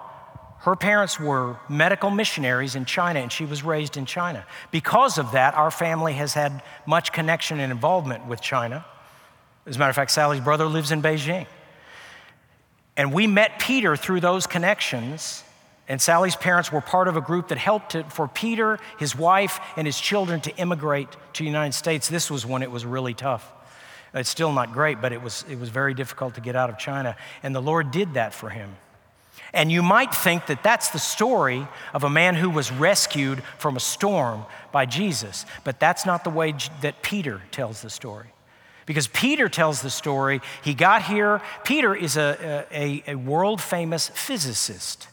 her 0.62 0.76
parents 0.76 1.20
were 1.20 1.58
medical 1.70 2.12
missionaries 2.12 2.76
in 2.76 2.86
China, 2.86 3.20
and 3.20 3.32
she 3.32 3.46
was 3.46 3.64
raised 3.64 3.98
in 3.98 4.06
China. 4.06 4.46
Because 4.70 5.18
of 5.18 5.32
that, 5.32 5.56
our 5.56 5.72
family 5.72 6.14
has 6.14 6.34
had 6.36 6.62
much 6.86 7.12
connection 7.12 7.60
and 7.60 7.72
involvement 7.72 8.28
with 8.28 8.42
China. 8.42 8.86
As 9.72 9.78
a 9.78 9.80
matter 9.80 9.90
of 9.90 9.96
fact, 9.96 10.12
Sally's 10.12 10.42
brother 10.42 10.66
lives 10.66 10.92
in 10.92 11.02
Beijing. 11.02 11.48
And 12.98 13.14
we 13.14 13.26
met 13.26 13.58
Peter 13.58 13.96
through 13.96 14.20
those 14.20 14.46
connections. 14.46 15.46
And 15.88 16.02
Sally's 16.02 16.36
parents 16.36 16.74
were 16.74 16.82
part 16.82 17.08
of 17.08 17.16
a 17.16 17.22
group 17.22 17.48
that 17.48 17.58
helped 17.58 17.94
to, 17.94 18.04
for 18.04 18.28
Peter, 18.28 18.80
his 19.00 19.16
wife, 19.16 19.62
and 19.78 19.88
his 19.88 19.98
children 19.98 20.42
to 20.42 20.54
immigrate 20.58 21.08
to 21.36 21.44
the 21.44 21.48
United 21.48 21.72
States. 21.72 22.10
This 22.10 22.30
was 22.30 22.46
when 22.46 22.64
it 22.64 22.70
was 22.70 22.86
really 22.86 23.14
tough. 23.14 23.50
It's 24.14 24.30
still 24.30 24.52
not 24.52 24.74
great, 24.74 25.00
but 25.00 25.14
it 25.14 25.22
was, 25.22 25.46
it 25.50 25.58
was 25.58 25.70
very 25.70 25.94
difficult 25.94 26.36
to 26.36 26.42
get 26.42 26.58
out 26.58 26.70
of 26.70 26.78
China. 26.78 27.16
And 27.42 27.56
the 27.56 27.62
Lord 27.62 27.92
did 27.92 28.16
that 28.16 28.34
for 28.34 28.50
him. 28.50 28.76
And 29.54 29.72
you 29.72 29.82
might 29.82 30.14
think 30.14 30.48
that 30.48 30.64
that's 30.64 30.90
the 30.90 31.00
story 31.00 31.66
of 31.94 32.04
a 32.04 32.10
man 32.10 32.36
who 32.36 32.50
was 32.50 32.74
rescued 32.74 33.42
from 33.58 33.78
a 33.78 33.80
storm 33.80 34.44
by 34.74 34.86
Jesus, 34.86 35.46
but 35.64 35.80
that's 35.80 36.06
not 36.06 36.26
the 36.26 36.30
way 36.30 36.54
that 36.82 37.02
Peter 37.02 37.42
tells 37.52 37.82
the 37.82 37.90
story. 37.90 38.28
Because 38.86 39.08
Peter 39.08 39.48
tells 39.48 39.82
the 39.82 39.90
story, 39.90 40.42
he 40.64 40.74
got 40.74 41.04
here. 41.04 41.42
Peter 41.64 41.96
is 41.96 42.18
a, 42.18 42.66
a, 42.72 43.04
a 43.08 43.16
world 43.16 43.62
famous 43.62 44.10
physicist 44.10 45.08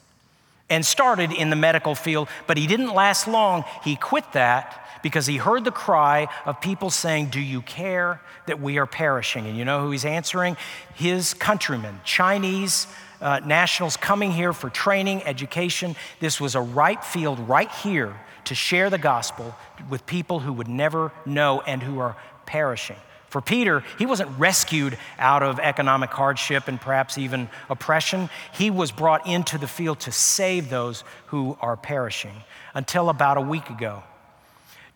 and 0.70 0.85
started 0.85 1.33
in 1.33 1.50
the 1.50 1.57
medical 1.57 1.94
field, 1.94 2.28
but 2.46 2.57
he 2.57 2.66
didn't 2.66 2.94
last 2.94 3.26
long. 3.26 3.64
He 3.85 3.96
quit 3.96 4.33
that 4.33 4.85
because 5.02 5.26
he 5.26 5.37
heard 5.37 5.64
the 5.64 5.70
cry 5.70 6.28
of 6.44 6.61
people 6.61 6.90
saying, 6.90 7.26
Do 7.26 7.40
you 7.40 7.62
care 7.62 8.20
that 8.46 8.61
we 8.61 8.78
are 8.78 8.87
perishing? 8.87 9.46
And 9.46 9.57
you 9.57 9.64
know 9.64 9.83
who 9.83 9.90
he's 9.90 10.04
answering? 10.04 10.57
His 10.94 11.35
countrymen, 11.35 12.00
Chinese 12.04 12.87
uh, 13.20 13.40
nationals 13.44 13.96
coming 13.96 14.31
here 14.31 14.52
for 14.52 14.70
training, 14.70 15.22
education. 15.24 15.96
This 16.20 16.40
was 16.40 16.54
a 16.54 16.61
ripe 16.61 17.04
field 17.04 17.38
right 17.40 17.70
here 17.70 18.14
to 18.44 18.54
share 18.54 18.90
the 18.90 18.98
gospel 18.98 19.54
with 19.90 20.07
people 20.07 20.40
who 20.40 20.52
would 20.52 20.68
never 20.68 21.12
know 21.26 21.61
and 21.62 21.83
who 21.83 21.98
are 21.98 22.16
perishing. 22.46 22.96
For 23.29 23.43
Peter, 23.43 23.85
he 23.99 24.07
wasn't 24.07 24.31
rescued 24.38 24.97
out 25.19 25.43
of 25.43 25.61
economic 25.61 26.11
hardship 26.11 26.67
and 26.67 26.81
perhaps 26.81 27.19
even 27.19 27.51
oppression. 27.69 28.31
He 28.53 28.71
was 28.71 28.91
brought 28.91 29.27
into 29.27 29.59
the 29.59 29.69
field 29.69 30.01
to 30.01 30.12
save 30.12 30.71
those 30.71 31.05
who 31.27 31.59
are 31.61 31.77
perishing 31.77 32.43
until 32.75 33.11
about 33.11 33.37
a 33.37 33.43
week 33.43 33.69
ago. 33.69 34.03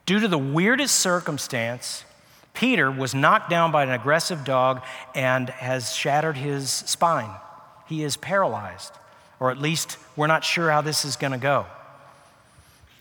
Due 0.07 0.21
to 0.21 0.29
the 0.29 0.39
weirdest 0.39 0.97
circumstance, 0.97 2.05
Peter 2.55 2.91
was 2.91 3.15
knocked 3.15 3.51
down 3.51 3.71
by 3.71 3.83
an 3.83 3.91
aggressive 3.91 4.45
dog 4.45 4.83
and 5.15 5.51
has 5.51 5.95
shattered 5.95 6.37
his 6.37 6.71
spine. 6.71 7.31
He 7.87 8.03
is 8.03 8.17
paralyzed, 8.17 8.93
or 9.41 9.51
at 9.51 9.59
least 9.59 9.99
we're 10.17 10.27
not 10.27 10.43
sure 10.45 10.71
how 10.71 10.81
this 10.81 11.05
is 11.05 11.17
going 11.17 11.33
to 11.33 11.39
go. 11.39 11.67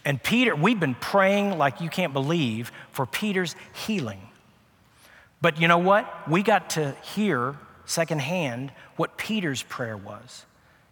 And 0.03 0.21
Peter, 0.21 0.55
we've 0.55 0.79
been 0.79 0.95
praying 0.95 1.57
like 1.57 1.79
you 1.79 1.89
can't 1.89 2.11
believe 2.11 2.71
for 2.91 3.05
Peter's 3.05 3.55
healing. 3.73 4.19
But 5.41 5.59
you 5.59 5.67
know 5.67 5.79
what? 5.79 6.29
We 6.29 6.43
got 6.43 6.71
to 6.71 6.95
hear 7.03 7.55
secondhand 7.85 8.71
what 8.95 9.17
Peter's 9.17 9.63
prayer 9.63 9.97
was. 9.97 10.45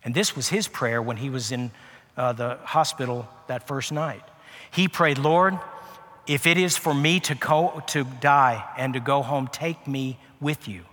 And 0.04 0.16
this 0.16 0.36
was 0.36 0.50
his 0.50 0.68
prayer 0.68 1.02
when 1.02 1.18
he 1.18 1.30
was 1.30 1.52
in 1.52 1.72
uh, 2.18 2.34
the 2.34 2.58
hospital 2.64 3.28
that 3.48 3.68
first 3.68 3.92
night. 3.92 4.24
He 4.72 4.88
prayed, 4.88 5.18
Lord, 5.18 5.60
if 6.28 6.46
it 6.48 6.58
is 6.58 6.78
for 6.78 6.94
me 6.94 7.20
to, 7.22 7.36
go, 7.36 7.84
to 7.88 8.04
die 8.04 8.64
and 8.78 8.94
to 8.94 9.00
go 9.00 9.22
home, 9.22 9.48
take 9.48 9.88
me 9.88 10.18
with 10.40 10.68
you. 10.68 10.84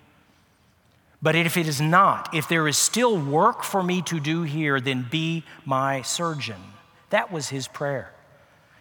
But 1.23 1.35
if 1.35 1.57
it 1.57 1.67
is 1.67 1.81
not, 1.81 2.35
if 2.35 2.49
there 2.49 2.69
is 2.69 2.77
still 2.77 3.19
work 3.19 3.65
for 3.65 3.83
me 3.83 4.03
to 4.03 4.21
do 4.21 4.43
here, 4.43 4.81
then 4.81 5.07
be 5.11 5.45
my 5.65 6.03
surgeon. 6.03 6.61
That 7.11 7.33
was 7.33 7.49
his 7.49 7.69
prayer. 7.69 8.13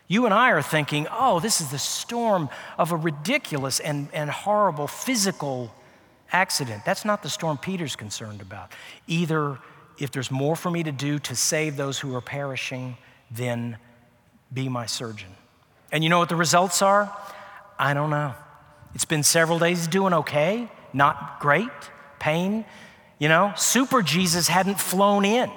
You 0.07 0.25
and 0.25 0.33
I 0.33 0.51
are 0.51 0.61
thinking, 0.61 1.07
oh, 1.11 1.39
this 1.39 1.61
is 1.61 1.71
the 1.71 1.79
storm 1.79 2.49
of 2.77 2.91
a 2.91 2.95
ridiculous 2.95 3.79
and, 3.79 4.07
and 4.13 4.29
horrible 4.29 4.87
physical 4.87 5.73
accident. 6.31 6.83
That's 6.85 7.05
not 7.05 7.23
the 7.23 7.29
storm 7.29 7.57
Peter's 7.57 7.95
concerned 7.95 8.41
about. 8.41 8.71
Either 9.07 9.57
if 9.97 10.11
there's 10.11 10.29
more 10.29 10.55
for 10.55 10.69
me 10.69 10.83
to 10.83 10.91
do 10.91 11.19
to 11.19 11.35
save 11.35 11.75
those 11.75 11.99
who 11.99 12.13
are 12.15 12.21
perishing, 12.21 12.97
then 13.31 13.77
be 14.53 14.69
my 14.69 14.85
surgeon. 14.85 15.29
And 15.91 16.03
you 16.03 16.09
know 16.09 16.19
what 16.19 16.29
the 16.29 16.35
results 16.35 16.81
are? 16.81 17.15
I 17.79 17.93
don't 17.93 18.09
know. 18.09 18.33
It's 18.93 19.05
been 19.05 19.23
several 19.23 19.59
days 19.59 19.87
doing 19.87 20.13
okay, 20.13 20.69
not 20.93 21.39
great, 21.39 21.69
pain. 22.19 22.65
You 23.19 23.29
know, 23.29 23.53
super 23.55 24.01
Jesus 24.01 24.47
hadn't 24.47 24.79
flown 24.79 25.25
in, 25.25 25.51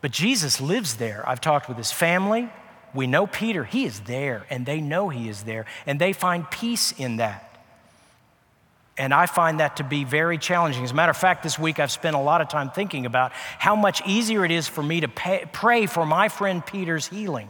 but 0.00 0.12
Jesus 0.12 0.60
lives 0.60 0.96
there. 0.96 1.28
I've 1.28 1.40
talked 1.40 1.68
with 1.68 1.76
his 1.76 1.92
family. 1.92 2.48
We 2.94 3.06
know 3.06 3.26
Peter, 3.26 3.64
he 3.64 3.84
is 3.84 4.00
there, 4.00 4.46
and 4.48 4.64
they 4.64 4.80
know 4.80 5.08
he 5.08 5.28
is 5.28 5.42
there, 5.42 5.66
and 5.86 6.00
they 6.00 6.12
find 6.12 6.50
peace 6.50 6.92
in 6.92 7.16
that. 7.16 7.42
And 8.98 9.12
I 9.12 9.26
find 9.26 9.60
that 9.60 9.76
to 9.76 9.84
be 9.84 10.04
very 10.04 10.38
challenging. 10.38 10.82
As 10.82 10.92
a 10.92 10.94
matter 10.94 11.10
of 11.10 11.16
fact, 11.16 11.42
this 11.42 11.58
week 11.58 11.78
I've 11.78 11.92
spent 11.92 12.16
a 12.16 12.20
lot 12.20 12.40
of 12.40 12.48
time 12.48 12.70
thinking 12.70 13.04
about 13.04 13.32
how 13.58 13.76
much 13.76 14.00
easier 14.06 14.44
it 14.44 14.50
is 14.50 14.68
for 14.68 14.82
me 14.82 15.00
to 15.00 15.08
pay, 15.08 15.44
pray 15.52 15.84
for 15.86 16.06
my 16.06 16.30
friend 16.30 16.64
Peter's 16.64 17.06
healing 17.06 17.48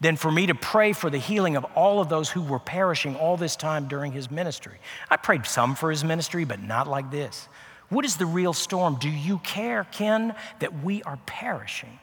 than 0.00 0.16
for 0.16 0.30
me 0.30 0.46
to 0.46 0.54
pray 0.54 0.92
for 0.92 1.08
the 1.08 1.18
healing 1.18 1.56
of 1.56 1.64
all 1.74 2.00
of 2.00 2.10
those 2.10 2.28
who 2.28 2.42
were 2.42 2.58
perishing 2.58 3.16
all 3.16 3.38
this 3.38 3.56
time 3.56 3.88
during 3.88 4.12
his 4.12 4.30
ministry. 4.30 4.74
I 5.10 5.16
prayed 5.16 5.46
some 5.46 5.74
for 5.74 5.90
his 5.90 6.04
ministry, 6.04 6.44
but 6.44 6.60
not 6.60 6.86
like 6.86 7.10
this. 7.10 7.48
What 7.88 8.04
is 8.04 8.16
the 8.16 8.26
real 8.26 8.52
storm? 8.52 8.96
Do 8.96 9.08
you 9.08 9.38
care, 9.38 9.84
Ken, 9.92 10.34
that 10.58 10.82
we 10.82 11.02
are 11.04 11.18
perishing? 11.24 11.98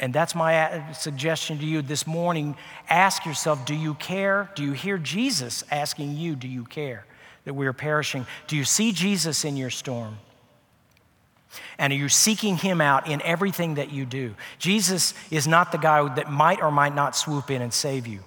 And 0.00 0.14
that's 0.14 0.34
my 0.34 0.56
uh, 0.56 0.92
suggestion 0.94 1.58
to 1.58 1.64
you 1.66 1.82
this 1.82 2.06
morning. 2.06 2.56
Ask 2.88 3.26
yourself 3.26 3.64
do 3.66 3.74
you 3.74 3.94
care? 3.94 4.50
Do 4.54 4.64
you 4.64 4.72
hear 4.72 4.96
Jesus 4.96 5.62
asking 5.70 6.16
you, 6.16 6.34
do 6.34 6.48
you 6.48 6.64
care 6.64 7.04
that 7.44 7.54
we 7.54 7.66
are 7.66 7.74
perishing? 7.74 8.26
Do 8.48 8.56
you 8.56 8.64
see 8.64 8.92
Jesus 8.92 9.44
in 9.44 9.58
your 9.58 9.70
storm? 9.70 10.16
And 11.78 11.92
are 11.92 11.96
you 11.96 12.08
seeking 12.08 12.56
him 12.56 12.80
out 12.80 13.08
in 13.08 13.20
everything 13.22 13.74
that 13.74 13.92
you 13.92 14.06
do? 14.06 14.34
Jesus 14.58 15.12
is 15.30 15.46
not 15.46 15.70
the 15.70 15.78
guy 15.78 16.02
that 16.14 16.30
might 16.30 16.62
or 16.62 16.70
might 16.70 16.94
not 16.94 17.14
swoop 17.14 17.50
in 17.50 17.60
and 17.60 17.72
save 17.72 18.06
you. 18.06 18.20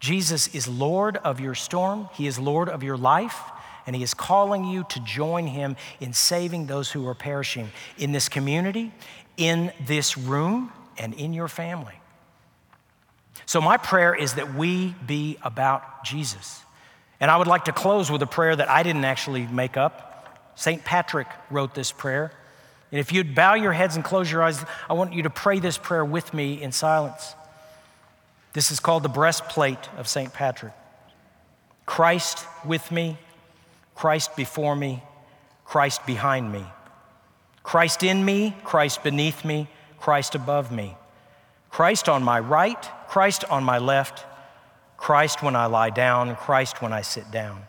Jesus 0.00 0.54
is 0.54 0.66
Lord 0.66 1.16
of 1.18 1.40
your 1.40 1.54
storm, 1.54 2.08
He 2.14 2.26
is 2.26 2.38
Lord 2.38 2.68
of 2.68 2.82
your 2.82 2.96
life, 2.96 3.38
and 3.86 3.94
He 3.94 4.02
is 4.02 4.14
calling 4.14 4.64
you 4.64 4.84
to 4.88 5.00
join 5.00 5.46
Him 5.46 5.76
in 6.00 6.12
saving 6.12 6.66
those 6.66 6.90
who 6.90 7.06
are 7.06 7.14
perishing 7.14 7.70
in 7.98 8.12
this 8.12 8.28
community, 8.28 8.92
in 9.36 9.72
this 9.86 10.18
room, 10.18 10.72
and 11.00 11.14
in 11.14 11.32
your 11.32 11.48
family. 11.48 11.98
So, 13.46 13.60
my 13.60 13.78
prayer 13.78 14.14
is 14.14 14.34
that 14.34 14.54
we 14.54 14.94
be 15.04 15.38
about 15.42 16.04
Jesus. 16.04 16.62
And 17.18 17.30
I 17.30 17.36
would 17.36 17.48
like 17.48 17.64
to 17.64 17.72
close 17.72 18.10
with 18.10 18.22
a 18.22 18.26
prayer 18.26 18.54
that 18.54 18.70
I 18.70 18.84
didn't 18.84 19.04
actually 19.04 19.46
make 19.46 19.76
up. 19.76 20.52
St. 20.54 20.84
Patrick 20.84 21.26
wrote 21.50 21.74
this 21.74 21.90
prayer. 21.90 22.32
And 22.92 23.00
if 23.00 23.12
you'd 23.12 23.34
bow 23.34 23.54
your 23.54 23.72
heads 23.72 23.96
and 23.96 24.04
close 24.04 24.30
your 24.30 24.42
eyes, 24.42 24.64
I 24.88 24.92
want 24.92 25.12
you 25.12 25.24
to 25.24 25.30
pray 25.30 25.58
this 25.58 25.78
prayer 25.78 26.04
with 26.04 26.32
me 26.34 26.60
in 26.62 26.70
silence. 26.70 27.34
This 28.52 28.70
is 28.70 28.80
called 28.80 29.02
the 29.02 29.08
breastplate 29.08 29.88
of 29.96 30.08
St. 30.08 30.32
Patrick. 30.32 30.72
Christ 31.86 32.44
with 32.64 32.90
me, 32.90 33.18
Christ 33.94 34.36
before 34.36 34.76
me, 34.76 35.02
Christ 35.64 36.04
behind 36.06 36.52
me. 36.52 36.64
Christ 37.62 38.02
in 38.02 38.24
me, 38.24 38.56
Christ 38.64 39.02
beneath 39.02 39.44
me, 39.44 39.68
Christ 40.00 40.34
above 40.34 40.72
me. 40.72 40.96
Christ 41.70 42.08
on 42.08 42.22
my 42.22 42.40
right, 42.40 42.90
Christ 43.08 43.44
on 43.44 43.62
my 43.62 43.78
left, 43.78 44.24
Christ 44.96 45.42
when 45.42 45.54
I 45.54 45.66
lie 45.66 45.90
down, 45.90 46.34
Christ 46.36 46.82
when 46.82 46.92
I 46.92 47.02
sit 47.02 47.30
down. 47.30 47.62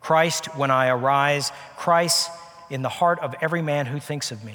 Christ 0.00 0.56
when 0.56 0.70
I 0.70 0.88
arise, 0.88 1.52
Christ 1.76 2.30
in 2.70 2.82
the 2.82 2.88
heart 2.88 3.18
of 3.20 3.34
every 3.40 3.62
man 3.62 3.86
who 3.86 4.00
thinks 4.00 4.30
of 4.30 4.44
me. 4.44 4.54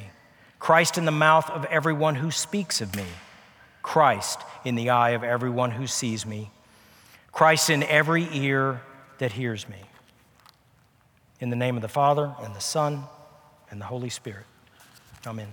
Christ 0.60 0.98
in 0.98 1.06
the 1.06 1.12
mouth 1.12 1.50
of 1.50 1.66
everyone 1.66 2.16
who 2.16 2.30
speaks 2.32 2.82
of 2.82 2.96
me. 2.96 3.06
Christ 3.82 4.40
in 4.64 4.76
the 4.76 4.92
eye 4.92 5.12
of 5.12 5.24
everyone 5.24 5.72
who 5.72 5.88
sees 5.88 6.26
me. 6.26 6.52
Christ 7.32 7.70
in 7.70 7.84
every 7.84 8.28
ear 8.32 8.82
that 9.18 9.32
hears 9.32 9.68
me. 9.68 9.82
In 11.40 11.50
the 11.50 11.56
name 11.56 11.76
of 11.76 11.82
the 11.82 11.88
Father, 11.88 12.36
and 12.44 12.54
the 12.54 12.62
Son, 12.62 13.04
and 13.72 13.82
the 13.82 13.86
Holy 13.86 14.10
Spirit. 14.10 14.46
Amen. 15.26 15.48